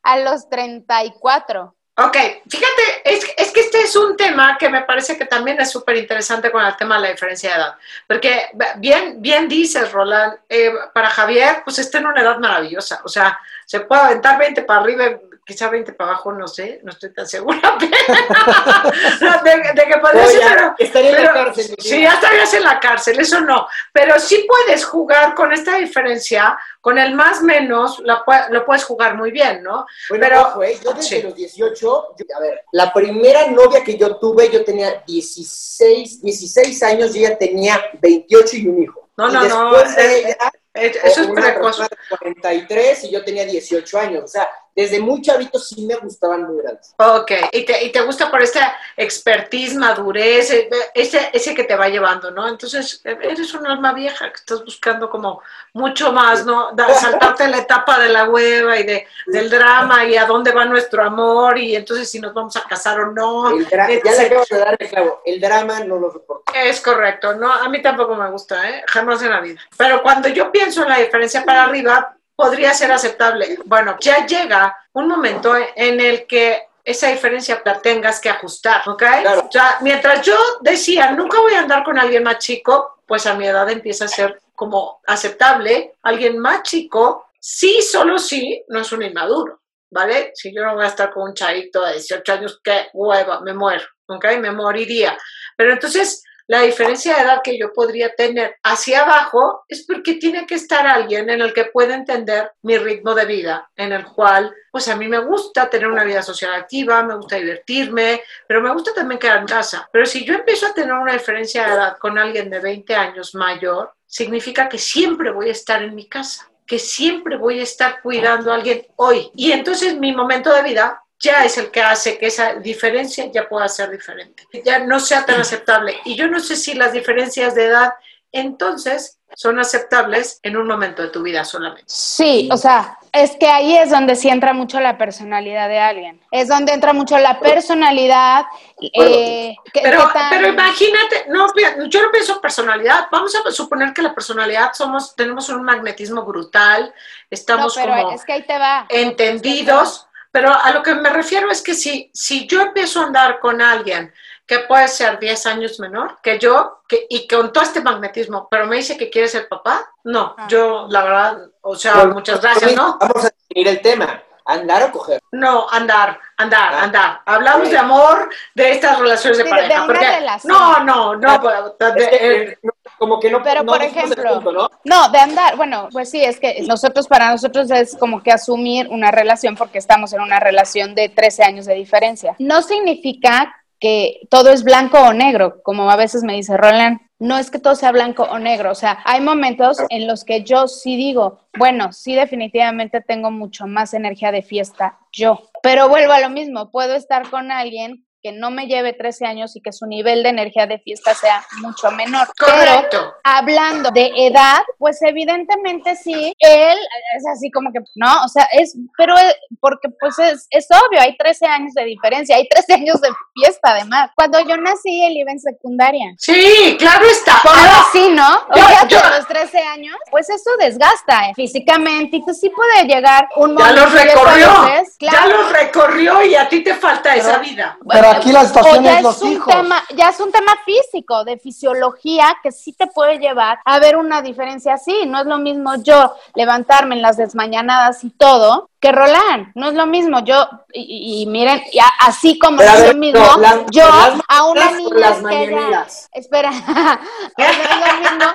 [0.03, 1.75] a los 34.
[1.95, 2.17] Ok,
[2.49, 5.95] fíjate, es, es que este es un tema que me parece que también es súper
[5.95, 7.75] interesante con el tema de la diferencia de edad.
[8.07, 13.01] Porque bien, bien dices, Roland, eh, para Javier, pues está en una edad maravillosa.
[13.03, 15.05] O sea, se puede aventar 20 para arriba,
[15.45, 17.59] quizá 20 para abajo, no sé, no estoy tan segura.
[17.79, 21.75] pero- de, de que podría ser, pero- estaría en la pero- cárcel.
[21.79, 23.67] Sí, ya estarías en la cárcel, eso no.
[23.91, 29.15] Pero sí puedes jugar con esta diferencia, con el más menos, la lo puedes jugar
[29.15, 29.85] muy bien, ¿no?
[30.09, 30.77] Bueno, Pero- ojo, ¿eh?
[30.83, 31.21] yo desde sí.
[31.21, 31.79] los 18,
[32.17, 37.25] yo- a ver, la primera novia que yo tuve, yo tenía 16, 16 años y
[37.25, 39.09] ella tenía 28 y un hijo.
[39.15, 40.37] No, Y no, no, de ella,
[40.73, 41.77] Eso es precoz.
[41.77, 44.23] persona de 43 y yo tenía 18 años.
[44.23, 46.93] O sea, desde muy chavito sí me gustaban muy grandes.
[46.97, 51.75] Ok, y te, y te gusta por esta expertise, madurez, eh, ese, ese que te
[51.75, 52.47] va llevando, ¿no?
[52.47, 55.41] Entonces, eh, eres un alma vieja que estás buscando como
[55.73, 56.71] mucho más, ¿no?
[56.73, 60.65] Da- saltarte la etapa de la hueva y de, del drama y a dónde va
[60.65, 63.49] nuestro amor y entonces si nos vamos a casar o no.
[63.49, 65.21] El ya le acabo de dar el clavo.
[65.25, 66.51] El drama no lo soporto.
[66.53, 68.83] Es correcto, no, a mí tampoco me gusta, ¿eh?
[68.87, 69.59] jamás en la vida.
[69.77, 73.57] Pero cuando yo pienso en la diferencia para arriba, podría ser aceptable.
[73.65, 78.97] Bueno, ya llega un momento en el que esa diferencia la tengas que ajustar, ¿ok?
[78.97, 79.45] Claro.
[79.47, 83.35] O sea, mientras yo decía, nunca voy a andar con alguien más chico, pues a
[83.35, 85.93] mi edad empieza a ser como aceptable.
[86.01, 90.33] Alguien más chico, sí, solo sí, no es un inmaduro, ¿vale?
[90.35, 93.53] Si yo no voy a estar con un chavito de 18 años, qué hueva, me
[93.53, 94.25] muero, ¿ok?
[94.41, 95.17] Me moriría.
[95.55, 100.45] Pero entonces, la diferencia de edad que yo podría tener hacia abajo es porque tiene
[100.45, 104.53] que estar alguien en el que pueda entender mi ritmo de vida, en el cual,
[104.71, 108.71] pues a mí me gusta tener una vida social activa, me gusta divertirme, pero me
[108.71, 109.89] gusta también quedar en casa.
[109.91, 113.33] Pero si yo empiezo a tener una diferencia de edad con alguien de 20 años
[113.33, 118.01] mayor, significa que siempre voy a estar en mi casa que siempre voy a estar
[118.01, 119.29] cuidando a alguien hoy.
[119.35, 123.47] Y entonces mi momento de vida ya es el que hace que esa diferencia ya
[123.47, 125.95] pueda ser diferente, ya no sea tan aceptable.
[126.03, 127.93] Y yo no sé si las diferencias de edad
[128.33, 131.85] entonces son aceptables en un momento de tu vida solamente.
[131.87, 136.21] Sí, o sea, es que ahí es donde sí entra mucho la personalidad de alguien.
[136.31, 138.45] Es donde entra mucho la personalidad.
[138.81, 141.47] eh, Pero, que tan- pero imagínate, no,
[141.87, 143.07] yo no pienso personalidad.
[143.11, 146.93] Vamos a suponer que la personalidad somos, tenemos un magnetismo brutal, No,
[147.29, 148.85] estamos pero como es que ahí te va.
[148.89, 153.39] entendidos, pero a lo que me refiero es que si, si yo empiezo a andar
[153.39, 154.11] con alguien
[154.47, 158.65] que puede ser 10 años menor que yo que, y con todo este magnetismo, pero
[158.65, 160.47] me dice que quiere ser papá, no, Ah.
[160.49, 162.97] yo la verdad, o sea, Bueno, muchas gracias, ¿no?
[162.99, 164.23] Vamos a definir el tema.
[164.45, 165.21] ¿Andar o coger?
[165.31, 166.83] No, andar, andar, Ah.
[166.83, 167.21] andar.
[167.25, 169.67] Hablamos de amor, de estas relaciones de Sí, pareja.
[169.69, 170.53] de una porque, relación.
[170.53, 171.37] No, no, no.
[171.39, 172.15] de- Es que,
[172.51, 174.69] eh, no, como que no Pero, no por ejemplo, punto, ¿no?
[174.83, 178.87] No, de andar, bueno, pues sí, es que nosotros, para nosotros es como que asumir
[178.89, 182.35] una relación porque estamos en una relación de 13 años de diferencia.
[182.39, 186.99] No significa que todo es blanco o negro, como a veces me dice Roland.
[187.23, 190.43] No es que todo sea blanco o negro, o sea, hay momentos en los que
[190.43, 196.11] yo sí digo, bueno, sí definitivamente tengo mucho más energía de fiesta yo, pero vuelvo
[196.11, 199.73] a lo mismo, puedo estar con alguien que no me lleve 13 años y que
[199.73, 202.27] su nivel de energía de fiesta sea mucho menor.
[202.39, 203.13] Pero correcto.
[203.23, 206.77] hablando de edad, pues evidentemente sí, él
[207.17, 209.13] es así como que, no, o sea, es, pero
[209.59, 213.71] porque pues es, es obvio, hay 13 años de diferencia, hay 13 años de fiesta
[213.71, 214.11] además.
[214.15, 216.13] Cuando yo nací, él iba en secundaria.
[216.17, 217.37] Sí, claro está.
[217.43, 218.27] Ahora, así, ¿no?
[218.49, 222.49] O sea, yo- a los 13 años, pues eso desgasta eh, físicamente y pues sí
[222.49, 224.65] puede llegar un ya momento los en el cual recorrió.
[224.65, 227.77] dices, Ya claro, los recorrió y a ti te falta esa vida.
[227.89, 229.53] Pero aquí la situación o ya es los un hijos.
[229.53, 233.97] tema, ya es un tema físico, de fisiología, que sí te puede llevar a ver
[233.97, 235.05] una diferencia así.
[235.07, 239.47] No es lo mismo yo levantarme en las desmañanadas y todo que Roland.
[239.55, 240.19] No es lo mismo.
[240.25, 243.85] Yo, y, y miren, y a- así como no es lo mismo, no, las- yo
[243.87, 246.99] las a una niña las que haya, espera, o sea,
[247.37, 248.25] no es lo mismo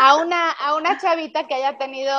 [0.00, 2.14] a una, a una chavita que haya tenido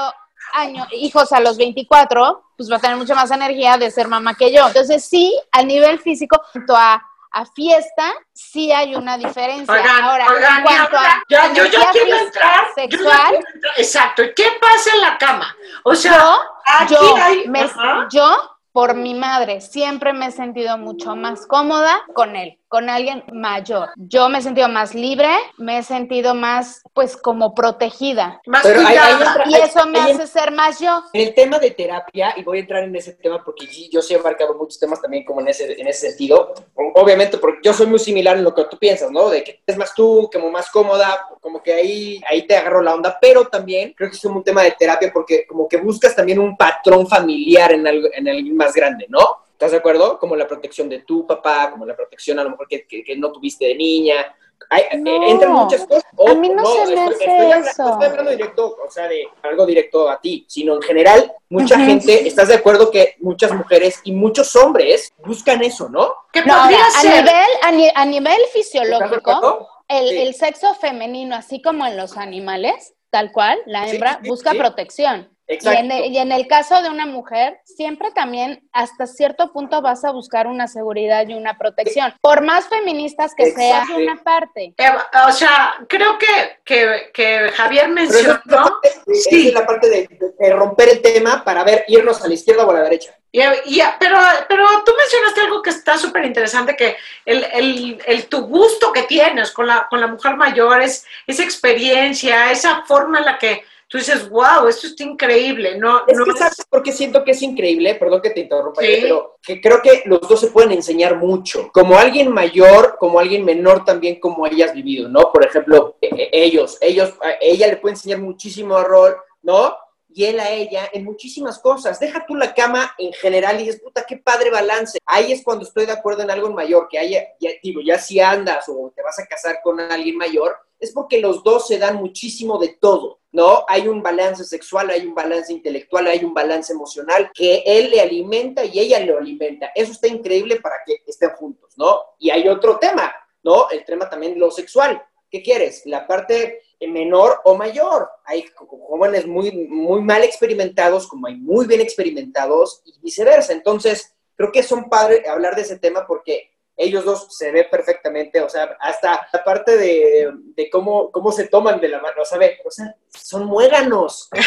[0.54, 4.34] años, hijos a los 24, pues va a tener mucha más energía de ser mamá
[4.36, 4.68] que yo.
[4.68, 7.02] Entonces sí, a nivel físico, junto a,
[7.34, 9.74] a fiesta, sí hay una diferencia.
[9.74, 12.60] Oigan, Ahora, oigan, en cuanto ya, a ya, yo energía quiero entrar.
[12.60, 13.74] yo ya sexual, quiero entrar.
[13.78, 14.24] Exacto.
[14.24, 15.56] ¿Y qué pasa en la cama?
[15.84, 17.48] O sea, yo, aquí yo, hay.
[17.48, 17.70] me-
[18.12, 23.24] yo, por mi madre, siempre me he sentido mucho más cómoda con él, con alguien
[23.34, 23.90] mayor.
[23.98, 28.40] Yo me he sentido más libre, me he sentido más, pues, como protegida.
[28.46, 31.04] Más Pero hay- hay otra- Y eso me hace ser más yo.
[31.14, 34.14] En el tema de terapia, y voy a entrar en ese tema porque yo sí
[34.14, 36.54] he abarcado muchos temas también como en ese, en ese sentido,
[36.96, 39.30] obviamente porque yo soy muy similar en lo que tú piensas, ¿no?
[39.30, 42.94] De que es más tú, como más cómoda, como que ahí, ahí te agarro la
[42.94, 46.40] onda, pero también creo que es un tema de terapia porque como que buscas también
[46.40, 49.38] un patrón familiar en, algo, en alguien más grande, ¿no?
[49.52, 50.18] ¿Estás de acuerdo?
[50.20, 53.16] Como la protección de tu papá, como la protección a lo mejor que, que- que
[53.18, 54.36] no tuviste de niña.
[54.70, 56.04] Hay, eh, No, entran muchas cosas.
[56.28, 57.90] a mí no se me hace hablando, eso.
[57.90, 62.28] estoy hablando directo, o sea, de algo directo a ti, sino en general, mucha gente,
[62.28, 66.14] ¿estás de acuerdo que muchas mujeres y muchos hombres buscan eso, ¿no?
[66.32, 69.68] ¿Qué No, podría ahora, a nivel, a, ni- a nivel ¿Estás de fisiológico?
[69.92, 70.18] El, Sí.
[70.18, 74.58] el sexo femenino, así como en los animales, tal cual, la hembra sí, busca sí.
[74.58, 75.30] protección.
[75.48, 75.80] Y Exacto.
[75.80, 80.06] en, el, y en el caso de una mujer, siempre también hasta cierto punto vas
[80.06, 82.14] a buscar una seguridad y una protección.
[82.22, 83.98] Por más feministas que sean, Exacto.
[84.02, 84.74] una parte.
[84.78, 84.90] Eh,
[85.28, 86.28] o sea, creo que,
[86.64, 88.42] que, que Javier Pero es la mencionó.
[88.72, 89.48] parte, Sí.
[89.50, 92.76] es la parte de romper el tema para ver, irnos a la izquierda o a
[92.76, 93.14] la derecha.
[93.34, 94.18] Y, y- pero,
[94.50, 99.04] pero tú mencionaste algo que está súper interesante, que el, el, el tu gusto que
[99.04, 103.64] tienes con la, con la mujer mayor, es, esa experiencia, esa forma en la que
[103.88, 105.78] tú dices, wow, esto está increíble.
[105.78, 108.42] No, Es no que es- sabes por qué siento que es increíble, perdón que te
[108.42, 108.98] interrumpa, Sí.
[109.02, 111.70] pero que creo que los dos se pueden enseñar mucho.
[111.74, 115.32] Como alguien mayor, como alguien menor también, como has vivido, ¿no?
[115.32, 119.76] Por ejemplo, e- e- ellos, ellos, a ella le puede enseñar muchísimo a rol, ¿no?
[120.14, 122.00] Y él a ella en muchísimas cosas.
[122.00, 125.00] Deja tú la cama en general y dices, puta, qué padre balance.
[125.06, 128.20] Ahí es cuando estoy de acuerdo en algo mayor, que haya, ya, digo, ya si
[128.20, 131.98] andas o te vas a casar con alguien mayor, es porque los dos se dan
[131.98, 133.64] muchísimo de todo, ¿no?
[133.68, 138.02] Hay un balance sexual, hay un balance intelectual, hay un balance emocional que él le
[138.02, 139.72] alimenta y ella lo alimenta.
[139.76, 142.02] Eso está increíble para que estén juntos, ¿no?
[142.18, 143.70] Y hay otro tema, ¿no?
[143.70, 145.02] El tema también lo sexual.
[145.30, 145.84] ¿Qué quieres?
[145.86, 148.10] La parte menor o mayor.
[148.26, 153.54] Hay jóvenes muy, muy mal experimentados, como hay muy bien experimentados y viceversa.
[153.54, 158.42] Entonces, creo que son padres hablar de ese tema porque ellos dos se ve perfectamente,
[158.42, 162.60] o sea, hasta la parte de, cómo, cómo se toman de la mano, ¿sabe?
[162.66, 164.30] O sea, son muéganos.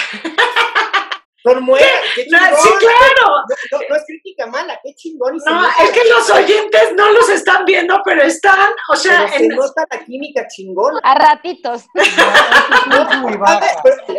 [1.44, 1.50] qué
[2.30, 2.58] No, chingón.
[2.62, 3.34] sí, claro.
[3.70, 5.36] No, no- no es crítica mala, qué chingón.
[5.44, 9.44] No, es que los oyentes no los están viendo, pero están, o sea, pero se
[9.44, 11.00] en- nota la química chingona.
[11.02, 11.84] A ratitos.
[11.94, 12.16] Es
[13.38, 13.72] baja.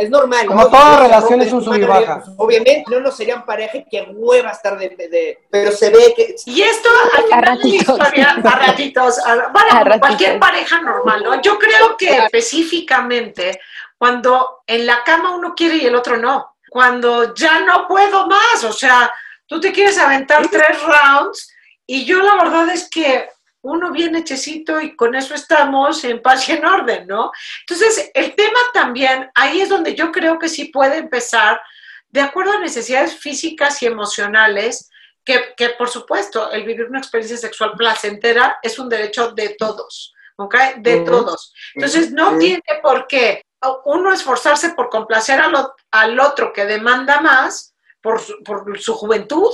[0.10, 0.46] Normal.
[0.46, 0.70] Como ¿no?
[0.70, 2.22] toda relación es un sub y baja.
[2.24, 5.90] pues, Obviamente no nos serían pareja y que hueva estar de, de- de- Pero se
[5.90, 6.36] ve que...
[6.46, 7.98] Y esto al final de la ratitos.
[8.00, 10.00] historia, a ratitos, a- bueno, A ratitos.
[10.00, 11.42] cualquier pareja normal, ¿no?
[11.42, 13.60] Yo creo que específicamente
[13.98, 18.66] cuando en la cama uno quiere y el otro no, cuando ya no puedo más,
[18.66, 19.10] o sea,
[19.46, 21.50] tú te quieres aventar tres rounds
[21.88, 23.30] y yo la verdad es que
[23.62, 27.32] uno bien hechecito y con eso estamos en paz y en orden, ¿no?
[27.62, 31.62] Entonces, el tema también, ahí es donde yo creo que sí puede empezar,
[32.10, 34.90] de acuerdo a necesidades físicas y emocionales,
[35.24, 40.14] que, que, por supuesto, el vivir una experiencia sexual placentera es un derecho de todos,
[40.36, 40.56] ¿ok?
[40.80, 41.54] De todos.
[41.74, 43.45] Entonces, no tiene por qué
[43.86, 45.54] uno esforzarse por complacer al,
[45.92, 49.52] al otro que demanda más por su, por su juventud,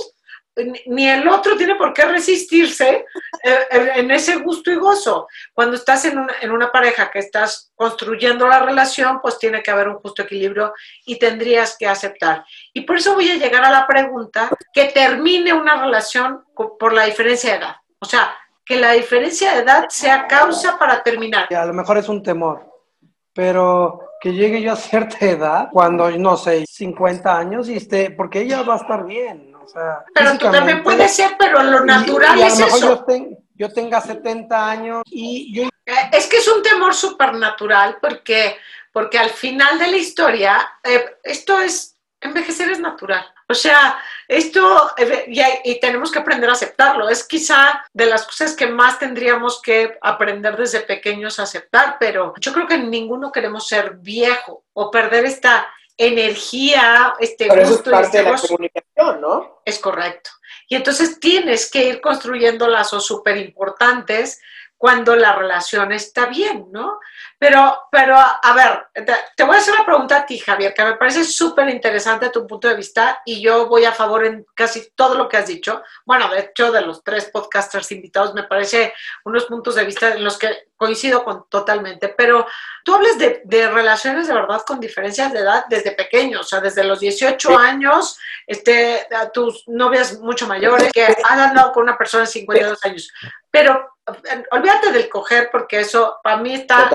[0.84, 3.06] ni- el otro tiene por qué resistirse
[3.42, 5.26] eh, en ese gusto y gozo.
[5.54, 9.70] Cuando estás en una, en una pareja que estás construyendo la relación, pues tiene que
[9.70, 10.74] haber un justo equilibrio
[11.06, 12.44] y tendrías que aceptar.
[12.74, 17.04] Y por eso voy a llegar a la pregunta, que termine una relación por la
[17.06, 17.76] diferencia de edad.
[17.98, 21.52] O sea, que la diferencia de edad sea causa para terminar.
[21.54, 22.71] A lo mejor es un temor,
[23.32, 28.40] pero que llegue yo a cierta edad, cuando, no sé, 50 años, y esté, porque
[28.42, 31.86] ella va a estar bien, o sea, Pero tú también puede ser, pero lo Y-
[31.86, 32.88] natural y a es lo mejor eso.
[32.96, 37.98] Yo, ten- yo tenga 70 años y yo Eh, Es que es un temor supernatural
[38.00, 38.56] porque,
[38.92, 43.24] porque al final de la historia, eh, esto es, envejecer es natural.
[43.48, 43.98] O sea,
[44.36, 47.08] esto, eh, y, y, tenemos que aprender a aceptarlo.
[47.08, 52.34] Es quizá de las cosas que más tendríamos que aprender desde pequeños a aceptar, pero
[52.40, 55.66] yo creo que ninguno queremos ser viejo o perder esta
[55.96, 57.90] energía, este pero gusto.
[57.90, 59.62] Eso es parte de la comunicación, ¿no?
[59.64, 60.30] Es correcto.
[60.68, 64.40] Y entonces tienes que ir construyendo lazos súper importantes
[64.78, 66.98] cuando la relación está bien, ¿no?
[67.42, 70.94] Pero, pero a ver, te, voy a hacer una pregunta a ti, Javier, que me
[70.94, 75.16] parece súper interesante tu punto de vista y yo voy a favor en casi todo
[75.16, 75.82] lo que has dicho.
[76.06, 80.22] Bueno, de hecho, de los tres podcasters invitados, me parece unos puntos de vista en
[80.22, 82.46] los que coincido con, totalmente, pero
[82.84, 86.60] tú hablas de, de relaciones de verdad con diferencias de edad desde pequeños, o sea,
[86.60, 91.98] desde los 18 años, este, a tus novias mucho mayores, que han andado con una
[91.98, 93.12] persona de 52 años.
[93.52, 93.92] Pero
[94.50, 96.90] olvídate del coger porque eso para mí está,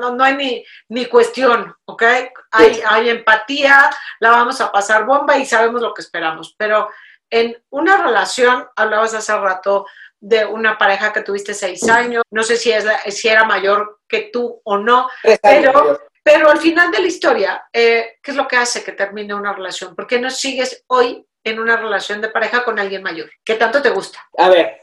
[0.00, 2.02] no, hay ni, ni cuestión, ¿ok?
[2.50, 6.88] Hay, hay empatía, la vamos a pasar bomba y sabemos lo que esperamos, pero
[7.30, 9.86] en una relación, hablabas hace rato
[10.20, 14.30] de una pareja que tuviste seis años, no sé si, es, si era mayor que
[14.32, 15.08] tú o no,
[15.42, 19.34] pero, pero al final de la historia, eh, ¿qué es lo que hace que termine
[19.34, 19.94] una relación?
[19.94, 23.30] ¿Por qué no sigues hoy en una relación de pareja con alguien mayor?
[23.44, 24.18] ¿Qué tanto te gusta?
[24.38, 24.80] A ver,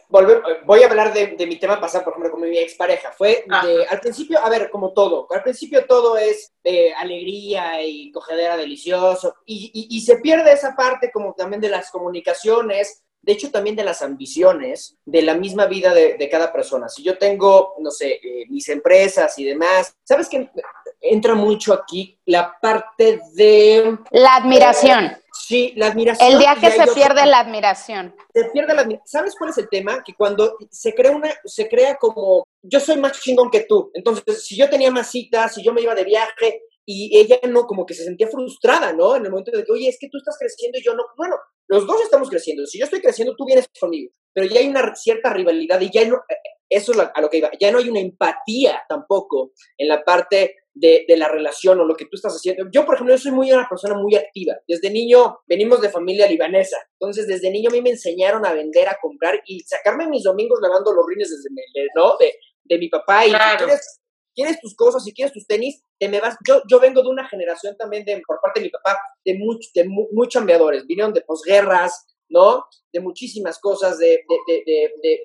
[0.63, 3.11] voy a hablar de, mi tema pasado, por ejemplo, con mi expareja.
[3.11, 8.11] Fue de, al principio, a ver, como todo, al principio todo es eh, alegría y
[8.11, 13.75] cogedera delicioso, y, se pierde esa parte como también de las comunicaciones, de hecho también
[13.75, 16.89] de las ambiciones, de la misma vida de, cada persona.
[16.89, 20.49] Si yo tengo, no sé, eh, mis empresas y demás, ¿sabes qué?
[21.01, 23.97] Entra mucho aquí la parte de...
[24.11, 25.17] La admiración.
[25.33, 26.31] Sí, la admiración.
[26.31, 28.15] El día que se pierde la admiración.
[28.33, 29.07] Se pierde la admiración.
[29.07, 30.03] ¿Sabes cuál es el tema?
[30.03, 33.91] Que cuando se crea una, se crea como, yo soy más chingón que tú.
[33.93, 37.65] Entonces, si yo tenía más citas, si yo me iba de viaje, y ella no,
[37.65, 39.15] como que se sentía frustrada, ¿no?
[39.15, 41.03] En el momento de que, oye, es que tú estás creciendo y yo no.
[41.17, 41.35] Bueno,
[41.67, 42.65] los dos estamos creciendo.
[42.65, 44.11] Si yo estoy creciendo, tú vienes conmigo.
[44.33, 46.35] Pero ya hay una cierta rivalidad y ya no, eh,
[46.69, 50.55] eso es a lo que iba, ya no hay una empatía tampoco en la parte
[50.73, 52.65] de, la relación o lo que tú estás haciendo.
[52.71, 54.55] Yo, por ejemplo, yo soy muy una persona muy activa.
[54.67, 56.77] Desde niño venimos de familia libanesa.
[56.99, 60.59] Entonces, desde niño a mí me enseñaron a vender, a comprar y sacarme mis domingos
[60.61, 62.15] lavando los rines desde, ¿no?
[62.17, 63.25] De, de mi papá.
[63.25, 64.00] Y quieres,
[64.33, 66.35] quieres, tus cosas y quieres tus tenis, te me vas.
[66.47, 69.69] Yo, yo vengo de una generación también, de, por parte de mi papá, de, mucho,
[69.73, 70.85] de muy chambeadores.
[70.87, 72.65] Vinieron de posguerras, ¿no?
[72.91, 74.23] De muchísimas cosas, de,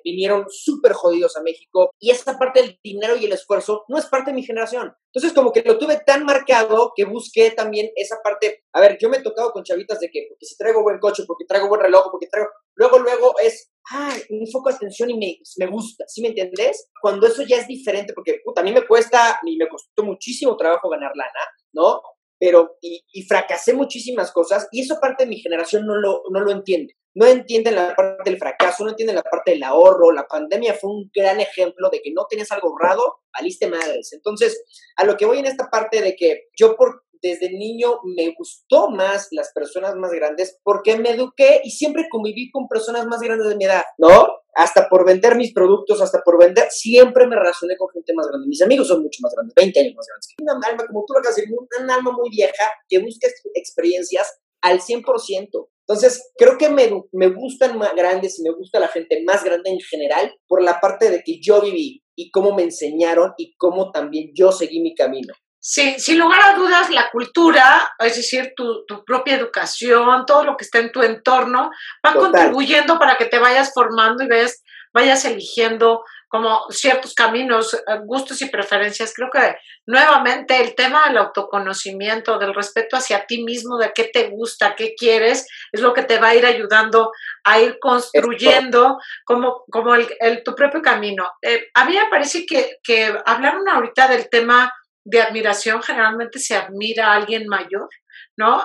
[0.03, 4.05] vinieron súper jodidos a México y esa parte del dinero y el esfuerzo no es
[4.05, 4.93] parte de mi generación.
[5.11, 9.09] Entonces como que lo tuve tan marcado que busqué también esa parte, a ver, yo
[9.09, 11.81] me he tocado con chavitas de que porque si traigo buen coche, porque traigo buen
[11.81, 16.03] reloj, porque traigo, luego, luego es, ah, un foco de atención y me, me gusta,
[16.07, 16.89] ¿sí me entendés?
[17.01, 20.55] Cuando eso ya es diferente, porque puta, a mí me cuesta y me costó muchísimo
[20.57, 21.41] trabajo ganar lana,
[21.73, 22.01] ¿no?
[22.39, 26.51] Pero y, fracasé muchísimas cosas y eso parte de mi generación no lo, no lo
[26.51, 26.95] entiende.
[27.15, 30.11] No entienden la parte del fracaso, no entienden la parte del ahorro.
[30.11, 34.13] La pandemia fue un gran ejemplo de que no tenías algo ahorrado, valiste madres.
[34.13, 34.63] Entonces,
[34.97, 38.89] a lo que voy en esta parte de que yo por desde niño me gustó
[38.89, 43.47] más las personas más grandes porque me eduqué y siempre conviví con personas más grandes
[43.49, 44.27] de mi edad, ¿no?
[44.55, 48.47] Hasta por vender mis productos, hasta por vender, siempre me relacioné con gente más grande.
[48.47, 50.33] Mis amigos son mucho más grandes, 20 años más grandes.
[50.41, 54.39] Una alma, como tú lo acabas de decir, una alma muy vieja que busca experiencias
[54.61, 55.69] al 100%.
[55.87, 59.69] Entonces, creo que me, me gustan más grandes y me gusta la gente más grande
[59.69, 63.91] en general por la parte de que yo viví y cómo me enseñaron y cómo
[63.91, 65.33] también yo seguí mi camino.
[65.69, 70.63] Sí, sin lugar a dudas, la cultura, es decir, tu, propia educación, todo lo que
[70.63, 71.71] está en tu entorno,
[72.05, 74.63] va contribuyendo para que te vayas formando y ves,
[74.93, 79.11] vayas eligiendo como ciertos caminos, eh, gustos y preferencias.
[79.13, 84.29] Creo que nuevamente el tema del autoconocimiento, del respeto hacia ti mismo, de qué te
[84.29, 87.11] gusta, qué quieres, es lo que te va a ir ayudando
[87.43, 91.29] a ir construyendo como, como el, tu propio camino.
[91.41, 94.71] Eh, a mí me parece que, que hablaron ahorita del tema
[95.09, 97.89] de admiración generalmente se admira a alguien mayor,
[98.35, 98.63] ¿no?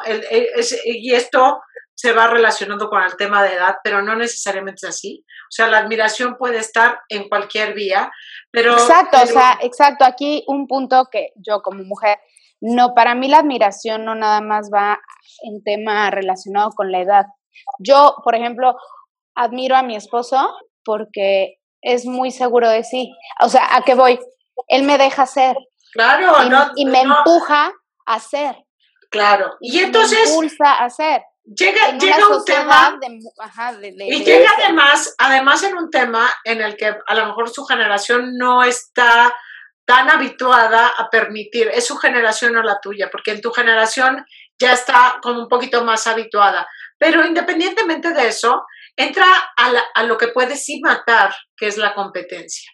[0.85, 1.61] y esto
[1.95, 5.25] se va relacionando con el tema de edad, pero no necesariamente es así.
[5.29, 8.11] O sea, la admiración puede estar en cualquier vía,
[8.51, 8.73] pero...
[8.73, 10.05] Exacto, o sea, exacto.
[10.05, 12.19] Aquí un punto que yo como mujer,
[12.61, 14.99] no, para mí la admiración no nada más va
[15.45, 17.27] en tema relacionado con la edad.
[17.79, 18.75] Yo, por ejemplo,
[19.37, 20.51] admiro a mi esposo
[20.85, 23.13] porque es muy seguro de sí.
[23.41, 24.19] O sea, ¿a qué voy?
[24.69, 25.57] Él me deja ser,
[25.93, 27.73] Claro, y, me empuja
[28.07, 28.57] a hacer.
[29.11, 29.57] Claro.
[29.61, 30.19] Y, entonces.
[30.25, 31.23] Me impulsa a hacer.
[31.45, 32.99] Llega, llega un tema.
[33.99, 38.37] y llega además, además en un tema en el que a lo mejor su generación
[38.39, 39.35] no está
[39.85, 44.25] tan habituada a permitir, es su generación o la tuya, porque en tu generación
[44.57, 46.67] ya está como un poquito más habituada.
[46.97, 48.63] Pero independientemente de eso,
[48.97, 49.27] entra
[49.57, 52.71] a, a lo que puede sí matar, que es la competencia.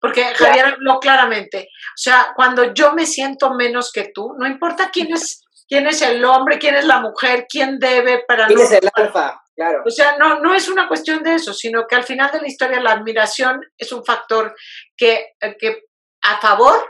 [0.00, 4.90] Porque Javier habló claramente, o sea, cuando yo me siento menos que tú, no importa
[4.92, 8.46] quién es, quién es el hombre, quién es la mujer, quién debe para...
[8.46, 9.40] ¿Quién es el alfa?
[9.56, 9.82] Claro.
[9.84, 12.46] O sea, no, no es una cuestión de eso, sino que al final de la
[12.46, 14.54] historia la admiración es un factor
[14.96, 15.82] que, que
[16.22, 16.86] a favor,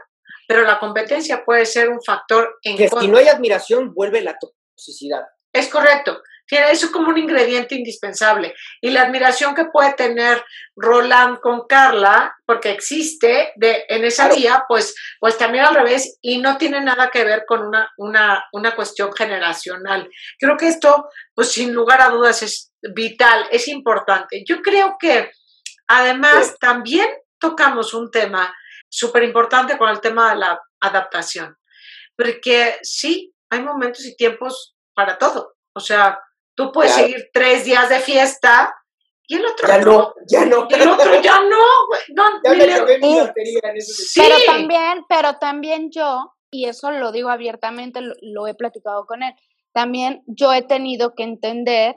[0.47, 4.37] pero la competencia puede ser un factor en que si no hay admiración, vuelve la
[4.39, 5.23] toxicidad.
[5.53, 6.23] Es correcto.
[6.49, 8.55] Tiene eso como un ingrediente indispensable.
[8.81, 10.43] Y la admiración que puede tener
[10.75, 16.39] Roland con Carla, porque existe de, en esa vía, pues, pues también al revés, y
[16.39, 20.09] no tiene nada que ver con una, una, una cuestión generacional.
[20.39, 24.43] Creo que esto, pues sin lugar a dudas, es vital, es importante.
[24.49, 25.31] Yo creo que
[25.87, 28.55] además también tocamos un tema
[28.89, 31.59] súper importante con el tema de la adaptación,
[32.17, 35.57] porque sí, hay momentos y tiempos para todo.
[35.75, 36.19] O sea,
[36.59, 38.75] Tú puedes seguir tres días de fiesta
[39.29, 40.67] y el otro ya no, ya no.
[40.69, 41.57] Y el otro ya no,
[42.17, 44.21] no ya me mi en ese sí.
[44.21, 49.35] Pero también, pero también yo, y eso lo digo abiertamente, lo, he platicado con él,
[49.73, 51.95] también yo he tenido que entender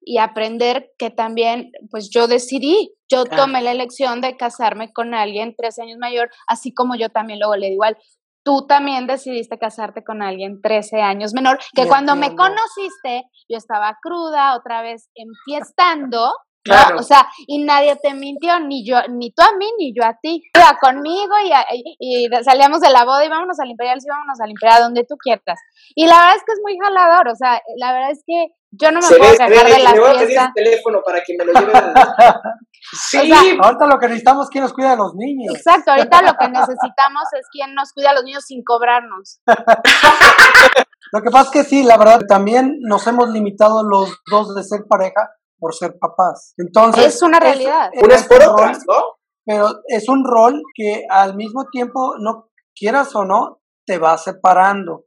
[0.00, 5.54] y aprender que también, pues yo decidí, yo tomé la elección de casarme con alguien
[5.56, 7.96] tres años mayor, así como yo también luego le digo al,
[8.44, 13.98] tú también decidiste casarte con alguien 13 años menor, que cuando me conociste yo estaba
[14.00, 16.32] cruda, otra vez enfiestando,
[16.64, 16.96] Claro.
[16.98, 20.16] O sea, y nadie te mintió, ni yo, ni tú a mí, ni yo a
[20.20, 20.42] ti.
[20.56, 21.52] Iba conmigo y,
[21.98, 25.16] y, salíamos de la boda y vámonos al Imperial, sí, vámonos al Imperial, donde tú
[25.18, 25.60] quieras.
[25.94, 28.90] Y la verdad es que es muy jalador, o sea, la verdad es que yo
[28.90, 31.52] no me puedo cargar de la me voy a pedir teléfono para que me lo
[31.52, 31.74] lleven.
[32.92, 33.18] sí,
[33.60, 35.54] ahorita lo que necesitamos es quien nos cuida a los niños.
[35.54, 39.40] Exacto, ahorita lo que necesitamos es quien nos cuida a los niños sin cobrarnos.
[41.12, 44.62] lo que pasa es que sí, la verdad, también nos hemos limitado los dos de
[44.62, 46.54] ser pareja por ser papás.
[46.58, 47.90] Entonces, es una realidad.
[47.92, 49.02] Es, Unas por otras, ¿no?
[49.46, 55.04] Pero es un rol que al mismo tiempo, no quieras o no, te va separando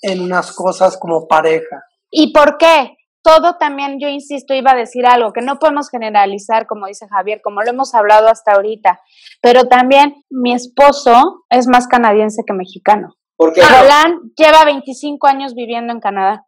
[0.00, 1.84] en unas cosas como pareja.
[2.10, 2.96] ¿Y por qué?
[3.26, 7.40] Todo también, yo insisto, iba a decir algo, que no podemos generalizar, como dice Javier,
[7.42, 9.00] como lo hemos hablado hasta ahorita,
[9.42, 13.16] pero también mi esposo es más canadiense que mexicano.
[13.36, 13.62] ¿Por qué?
[13.62, 16.46] Roland lleva 25 años viviendo en Canadá.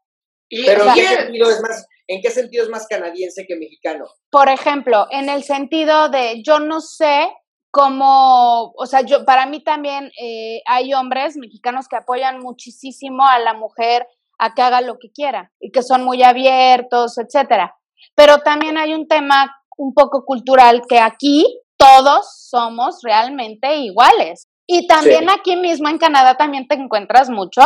[0.48, 4.04] Pero ¿en qué sentido es más, en qué sentido es más canadiense que mexicano?
[4.30, 7.28] Por ejemplo, en el sentido de yo no sé
[7.72, 13.40] cómo, o sea, yo para mí también eh, hay hombres mexicanos que apoyan muchísimo a
[13.40, 14.06] la mujer
[14.38, 17.76] a que haga lo que quiera y que son muy abiertos, etcétera.
[18.14, 21.44] Pero también hay un tema un poco cultural que aquí
[21.76, 24.48] todos somos realmente iguales.
[24.66, 27.62] Y también aquí mismo en Canadá también te encuentras mucho,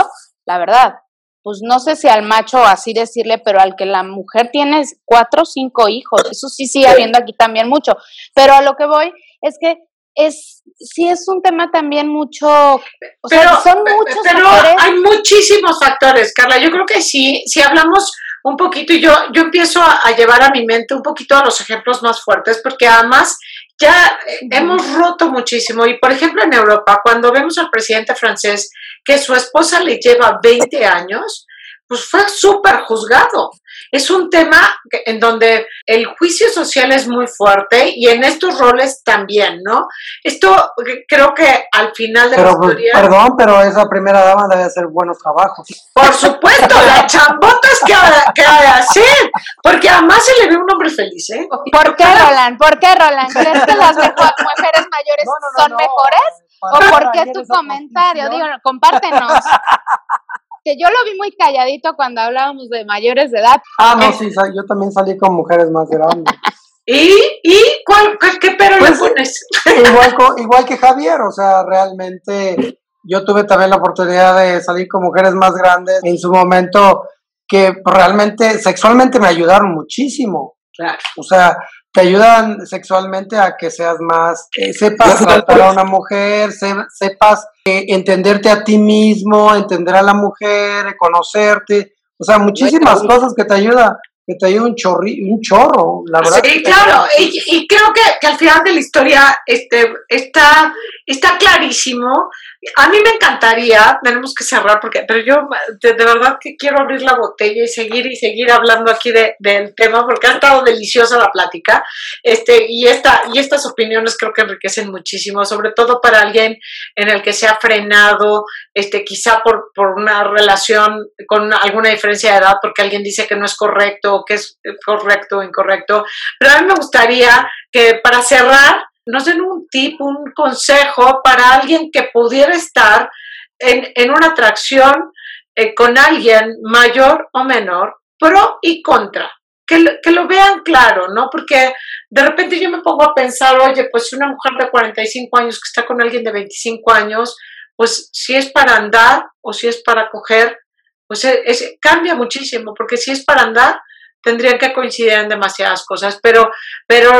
[0.47, 0.95] la verdad,
[1.43, 5.43] pues no sé si al macho así decirle, pero al que la mujer tiene cuatro
[5.43, 7.97] o cinco hijos, eso sí sigue habiendo aquí también mucho.
[8.35, 9.79] Pero a lo que voy es que
[10.15, 14.49] es sí es un tema también mucho, o sea, son muchos pero
[14.79, 16.59] hay muchísimos factores, Carla.
[16.59, 18.13] Yo creo que sí, si hablamos
[18.45, 21.61] un poquito y yo, yo empiezo a, llevar a mi mente un poquito a los
[21.61, 23.39] ejemplos más fuertes, porque además
[23.81, 24.19] ya
[24.51, 25.87] hemos roto muchísimo.
[25.87, 28.71] Y por ejemplo, en Europa, cuando vemos al presidente francés
[29.05, 31.47] que su esposa le lleva 20 años,
[31.87, 33.51] pues fue súper juzgado.
[33.93, 34.59] Es un tema
[34.90, 39.86] en donde el juicio social es muy fuerte y en estos roles también, ¿no?
[40.24, 40.72] Esto
[41.07, 42.93] creo que al final de la pues, historia...
[42.95, 45.66] Perdón, pero esa primera dama debe hacer buenos trabajos.
[45.93, 49.30] Por supuesto, las chambotas que ha, que ha de hacer,
[49.62, 51.47] porque además se le ve un hombre feliz, ¿eh?
[51.51, 52.57] ¿Por qué, Roland?
[52.57, 53.30] ¿Por qué, Roland?
[53.30, 55.26] ¿Crees que las mujeres mayores
[55.59, 56.43] son mejores?
[56.62, 58.30] ¿O por qué tu comentario?
[58.30, 59.32] Digo, compártenos.
[60.65, 63.61] que yo lo vi muy calladito cuando hablábamos de mayores de edad.
[63.79, 66.35] Ah, no, sí, yo también salí con mujeres más grandes.
[66.87, 67.11] ¿Y,
[67.45, 69.47] y cuál, qué pero le pues, pones?
[69.67, 75.03] Igual, igual que Javier, o sea, realmente yo tuve también la oportunidad de salir con
[75.03, 77.05] mujeres más grandes en su momento
[77.47, 80.57] que realmente sexualmente me ayudaron muchísimo.
[80.75, 80.99] Claro.
[81.19, 81.57] O sea,
[81.93, 87.49] te ayudan sexualmente a que seas más, eh, sepas tratar a una mujer, sepas eh,
[87.65, 93.55] entenderte a ti mismo, entender a la mujer, conocerte, o sea, muchísimas cosas que te
[93.55, 96.41] ayuda que te ayuda un, chorri, un chorro, la verdad.
[96.45, 100.73] Sí, claro, y, creo que, que, al final de la historia este, está,
[101.05, 102.31] está clarísimo
[102.77, 105.49] a mí me encantaría, tenemos que cerrar porque, pero yo
[105.81, 109.75] de, verdad que quiero abrir la botella y seguir y seguir hablando aquí de, del
[109.75, 111.85] tema porque ha estado deliciosa la plática,
[112.23, 116.57] este, y esta, y estas opiniones creo que enriquecen muchísimo, sobre todo para alguien
[116.95, 122.33] en el que se ha frenado, este, quizá por, por una relación con alguna diferencia
[122.33, 126.05] de edad, porque alguien dice que no es correcto, que es correcto o incorrecto,
[126.39, 131.55] pero a mí me gustaría que para cerrar, nos den un tip, un consejo para
[131.55, 133.11] alguien que pudiera estar
[133.59, 135.13] en, una atracción
[135.55, 139.31] eh, con alguien mayor o menor, pro y contra.
[139.67, 141.29] Que, que, lo vean claro, ¿no?
[141.31, 141.73] Porque
[142.11, 145.69] de repente yo me pongo a pensar, oye, pues una mujer de 45 años que
[145.69, 147.37] está con alguien de 25 años,
[147.77, 150.59] pues si es para andar o si es para coger,
[151.07, 153.81] pues es, cambia muchísimo, porque si es para andar,
[154.23, 156.51] tendrían que coincidir en demasiadas cosas, pero,
[156.87, 157.11] pero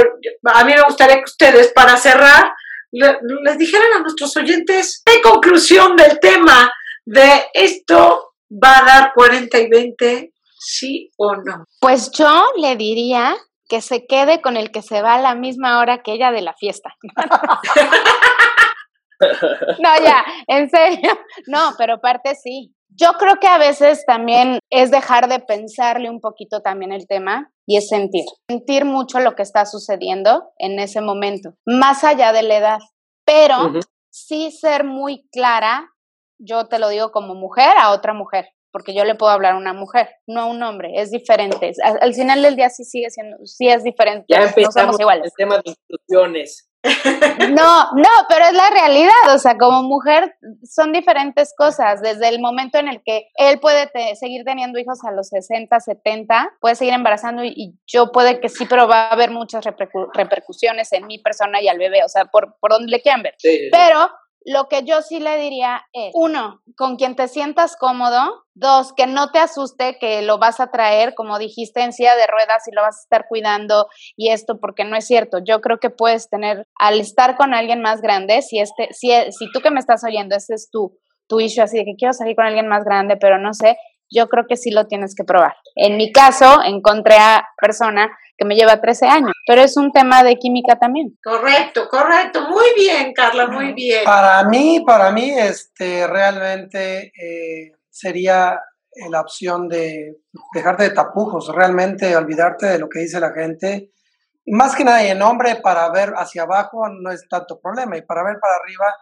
[0.45, 2.53] a mí me gustaría que ustedes, para cerrar,
[2.91, 6.73] les dijeran a nuestros oyentes en conclusión del tema
[7.05, 11.65] de esto va a dar 40 y 20, sí o no.
[11.81, 13.35] Pues yo le diría
[13.69, 16.43] que se quede con el que se va a la misma hora que ella de
[16.43, 16.95] la fiesta.
[19.79, 21.19] no, ya, en serio.
[21.47, 22.75] No, pero parte sí.
[22.97, 27.53] Yo creo que a veces también es dejar de pensarle un poquito también el tema
[27.67, 28.25] y es sentir.
[28.49, 32.79] Sentir mucho lo que está sucediendo en ese momento, más allá de la edad.
[33.25, 33.73] Pero
[34.11, 35.91] sí ser muy clara,
[36.39, 39.59] yo te lo digo como mujer a otra mujer, porque yo le puedo hablar a
[39.59, 41.73] una mujer, no a un hombre, es diferente.
[41.83, 44.27] Al, final del día sí sigue siendo, sí es diferente.
[44.29, 46.72] Ya empezamos no el tema de instrucciones.
[47.51, 52.41] No, no, pero es la realidad, o sea, como mujer son diferentes cosas, desde el
[52.41, 56.95] momento en el que él puede seguir teniendo hijos a los 60, 70, puede seguir
[56.95, 59.65] embarazando y, yo puede que sí, pero va a haber muchas
[60.15, 63.35] repercusiones en mi persona y al bebé, o sea, por, por donde le quieran ver.
[63.71, 64.11] Pero
[64.45, 68.45] lo que yo sí le diría es, uno, con quien te sientas cómodo.
[68.55, 72.27] Dos, que no te asuste que lo vas a traer, como dijiste, en silla de
[72.27, 75.39] ruedas y lo vas a estar cuidando y esto, porque no es cierto.
[75.43, 79.51] Yo creo que puedes tener, al estar con alguien más grande, si, este, si, si
[79.53, 82.37] tú que me estás oyendo, ese es tu, tu issue, así de que quiero salir
[82.37, 83.79] con alguien más grande, pero no sé,
[84.15, 85.55] yo creo que sí lo tienes que probar.
[85.75, 90.23] En mi caso, encontré a persona que me lleva 13 años, pero es un tema
[90.23, 91.17] de química también.
[91.23, 94.05] Correcto, correcto, muy bien, Carla, muy bien.
[94.05, 98.59] Para mí, para mí, este, realmente eh, sería
[99.11, 100.17] la opción de
[100.55, 103.91] dejarte de tapujos, realmente olvidarte de lo que dice la gente.
[104.47, 108.25] Más que nada, en hombre, para ver hacia abajo no es tanto problema, y para
[108.25, 108.95] ver para arriba,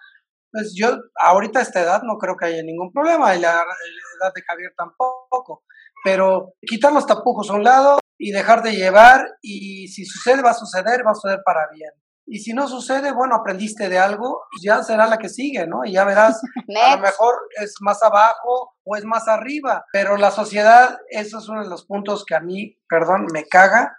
[0.53, 4.32] pues yo ahorita a esta edad no creo que haya ningún problema, y la edad
[4.34, 5.64] de Javier tampoco,
[6.05, 10.51] pero quitar los tapujos a un lado y dejar de llevar, y si sucede, va
[10.51, 11.90] a suceder, va a suceder para bien.
[12.26, 15.84] Y si no sucede, bueno, aprendiste de algo, ya será la que sigue, ¿no?
[15.84, 16.40] Y ya verás,
[16.82, 21.48] a lo mejor es más abajo o es más arriba, pero la sociedad, eso es
[21.48, 23.96] uno de los puntos que a mí, perdón, me caga,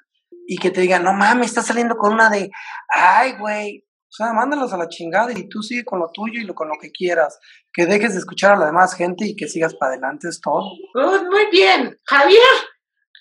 [0.47, 2.51] y que te digan, no mames, estás saliendo con una de,
[2.89, 6.43] ay, güey, o sea, mándalos a la chingada y tú sigue con lo tuyo y
[6.43, 7.39] lo, con lo que quieras.
[7.71, 10.65] Que dejes de escuchar a la demás gente y que sigas para adelante, es todo.
[10.93, 11.97] muy bien.
[12.05, 12.41] Javier,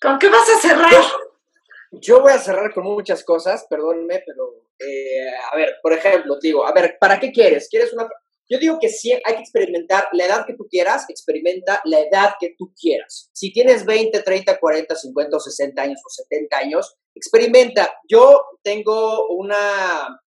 [0.02, 1.02] ¿con qué vas a cerrar?
[1.92, 6.66] Yo voy a cerrar con muchas cosas, perdónenme, pero eh, a ver, por ejemplo, digo,
[6.66, 7.68] a ver, ¿para qué quieres?
[7.70, 8.08] ¿Quieres una
[8.50, 12.34] yo digo que sí hay que experimentar la edad que tú quieras, experimenta la edad
[12.40, 13.30] que tú quieras.
[13.32, 17.94] Si tienes 20, 30, 40, 50 o 60 años o 70 años, experimenta.
[18.08, 20.20] Yo tengo una,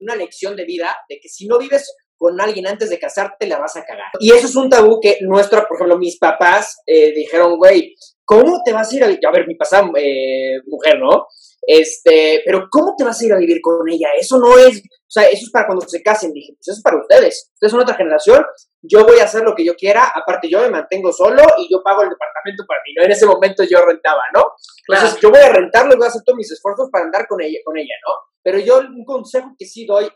[0.00, 3.58] una lección de vida de que si no vives con alguien antes de casarte, la
[3.58, 4.10] vas a cagar.
[4.18, 7.94] Y eso es un tabú que nuestra, por ejemplo, mis papás eh, dijeron, güey,
[8.24, 11.26] ¿cómo te vas a ir a, ver, mi pasada eh, mujer, ¿no?
[11.66, 14.08] Este, pero ¿cómo te vas a ir a vivir con ella?
[14.18, 16.32] Eso no es, o sea, eso es para cuando se casen.
[16.32, 17.50] Dije, pues eso es para ustedes.
[17.54, 18.44] Ustedes son otra generación.
[18.82, 20.12] Yo voy a hacer lo que yo quiera.
[20.14, 22.94] Aparte, yo me mantengo solo y yo pago el departamento para mí.
[22.96, 23.04] ¿no?
[23.04, 24.52] En ese momento yo rentaba, ¿no?
[24.88, 27.42] Entonces, yo voy a rentarlo y voy a hacer todos mis esfuerzos para andar con
[27.42, 28.14] ella, con ella, ¿no?
[28.44, 30.08] Pero yo un consejo que sí doy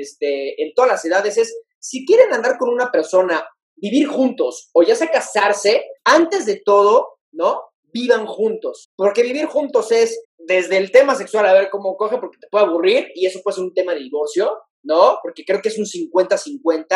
[0.00, 4.82] este, en todas las edades es, si quieren andar con una persona, vivir juntos o
[4.82, 7.64] ya sea casarse, antes de todo, ¿no?
[7.92, 8.90] Vivan juntos.
[8.96, 12.66] Porque vivir juntos es desde el tema sexual, a ver cómo coge, porque te puede
[12.66, 15.18] aburrir y eso puede ser un tema de divorcio, ¿no?
[15.22, 16.86] Porque creo que es un 50-50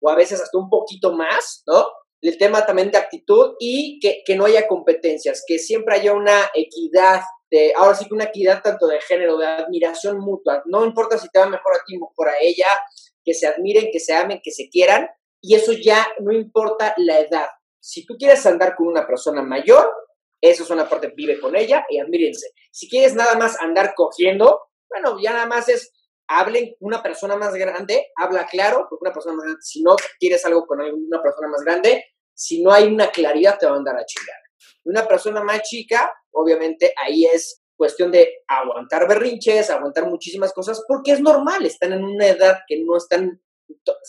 [0.00, 1.86] o a veces hasta un poquito más, ¿no?
[2.22, 6.50] El tema también de actitud y que, que no haya competencias, que siempre haya una
[6.54, 7.22] equidad
[7.76, 10.62] ahora sí que una equidad tanto de género, de admiración mutua.
[10.66, 12.66] No importa si te va mejor a ti, mejor a ella,
[13.24, 15.08] que se admiren, que se amen, que se quieran.
[15.40, 17.46] Y eso ya no importa la edad.
[17.80, 19.90] Si tú quieres andar con una persona mayor,
[20.40, 22.50] eso es una parte, vive con ella y admírense.
[22.70, 25.92] Si quieres nada más andar cogiendo, bueno, ya nada más es
[26.30, 30.44] hablen una persona más grande, habla claro, porque una persona más grande, si no quieres
[30.46, 33.96] algo con una persona más grande, si no hay una claridad te va a andar
[33.96, 34.36] a chingar.
[34.84, 41.12] Una persona más chica, obviamente ahí es cuestión de aguantar berrinches, aguantar muchísimas cosas, porque
[41.12, 43.42] es normal, están en una edad que no están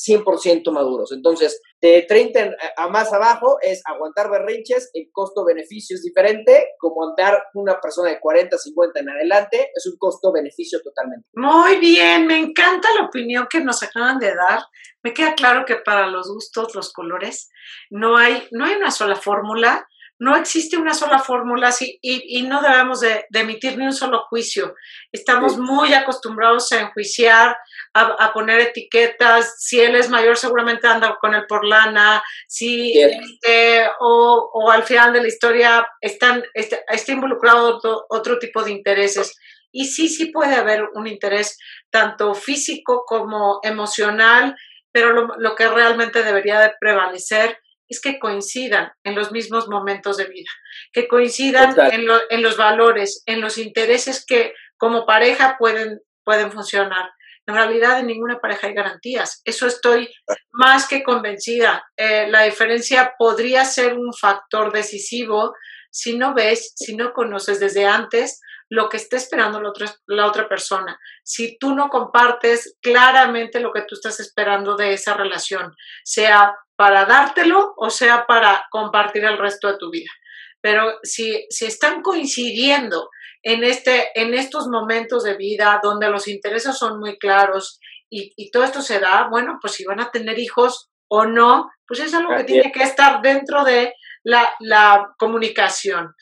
[0.08, 1.12] 100% maduros.
[1.12, 7.44] Entonces, de 30 a más abajo es aguantar berrinches, el costo-beneficio es diferente, como andar
[7.54, 11.28] una persona de 40, 50 en adelante, es un costo-beneficio totalmente.
[11.34, 14.62] Muy bien, me encanta la opinión que nos acaban de dar.
[15.04, 17.50] Me queda claro que para los gustos, los colores,
[17.90, 19.88] no hay, no hay una sola fórmula
[20.22, 24.76] no existe una sola fórmula y, y, no debemos de, emitir ni un solo juicio.
[25.12, 27.58] Estamos muy acostumbrados a enjuiciar,
[27.96, 29.56] a, poner etiquetas.
[29.58, 32.22] Si él es mayor, seguramente anda con él por lana.
[32.48, 38.38] Si, este, o, o, al final de la historia están, está, está involucrado otro, otro
[38.38, 39.36] tipo de intereses.
[39.72, 41.58] Y sí, sí puede haber un interés
[41.90, 44.56] tanto físico como emocional,
[44.92, 47.58] pero lo, lo que realmente debería de prevalecer
[47.92, 50.50] es que coincidan en los mismos momentos de vida,
[50.94, 57.12] que coincidan en, los valores, en los intereses que como pareja pueden, pueden funcionar.
[57.46, 59.42] En realidad en ninguna pareja hay garantías.
[59.44, 60.10] Eso estoy
[60.52, 61.84] más que convencida.
[61.98, 65.54] Eh, la diferencia podría ser un factor decisivo
[65.90, 68.40] si no ves, si no conoces desde antes
[68.70, 70.98] lo que está esperando la otra, la otra persona.
[71.26, 75.76] Si tú no compartes claramente lo que tú estás esperando de esa relación,
[76.06, 80.10] sea para dártelo o sea para compartir el resto de tu vida.
[80.62, 83.12] Pero si, si están coincidiendo
[83.44, 87.80] en, este, en estos momentos de vida donde los intereses son muy claros
[88.10, 92.00] y, todo esto se da, bueno, pues si van a tener hijos o no, pues
[92.00, 96.16] es algo que tiene que estar dentro de la, la comunicación.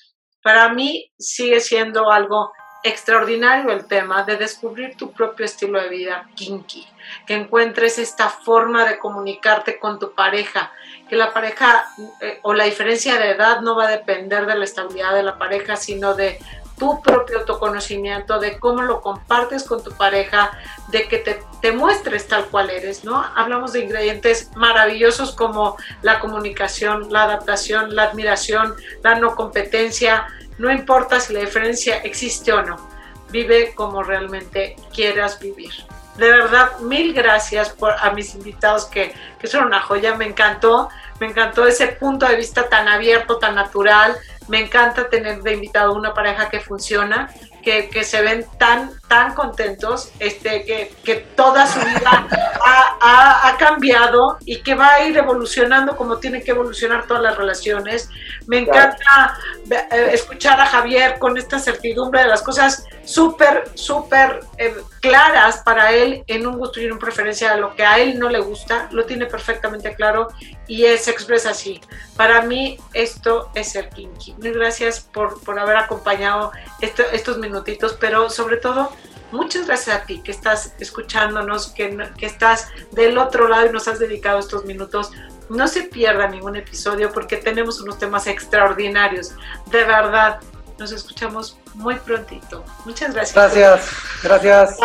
[0.43, 2.51] Para mí sigue siendo algo
[2.83, 6.87] extraordinario el tema de descubrir tu propio estilo de vida kinky,
[7.25, 10.71] que encuentres esta forma de comunicarte con tu pareja,
[11.09, 11.85] que la pareja
[12.21, 15.37] eh, o la diferencia de edad no va a depender de la estabilidad de la
[15.37, 16.39] pareja, sino de
[16.77, 20.51] tu propio autoconocimiento, de cómo lo compartes con tu pareja,
[20.87, 23.21] de que te, te muestres tal cual eres, ¿no?
[23.35, 30.27] Hablamos de ingredientes maravillosos como la comunicación, la adaptación, la admiración, la no competencia,
[30.59, 32.89] no importa si la diferencia existe o no,
[33.31, 35.71] vive como realmente quieras vivir.
[36.17, 40.89] De verdad, mil gracias por, a mis invitados que, que son una joya, me encantó,
[41.21, 44.17] me encantó ese punto de vista tan abierto, tan natural,
[44.49, 47.33] me encanta tener de invitado una pareja que funciona,
[47.63, 52.27] que, que, se ven tan, tan contentos, este, que, que toda su vida
[52.63, 57.23] ha, ha, ha, cambiado y que va a ir evolucionando como tienen que evolucionar todas
[57.23, 58.07] las relaciones.
[58.45, 59.35] Me encanta
[59.69, 65.91] eh, escuchar a Javier con esta certidumbre de las cosas súper, súper eh, claras para
[65.91, 68.39] él en un gusto y en una preferencia de lo que a él no le
[68.39, 70.27] gusta, lo tiene perfectamente claro
[70.67, 71.81] y se expresa así.
[72.15, 74.33] Para mí esto es el kinky.
[74.33, 78.91] Muchas gracias por, por haber acompañado estos minutitos, pero sobre todo
[79.31, 83.87] muchas gracias a ti que estás escuchándonos, que, que estás del otro lado y nos
[83.87, 85.11] has dedicado estos minutos.
[85.49, 89.31] No se pierda ningún episodio porque tenemos unos temas extraordinarios.
[89.67, 90.39] De verdad,
[90.77, 92.63] nos escuchamos muy prontito.
[92.85, 93.35] Muchas gracias.
[93.35, 93.89] Gracias,
[94.23, 94.77] gracias.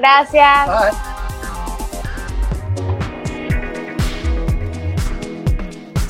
[0.00, 1.71] Gracias.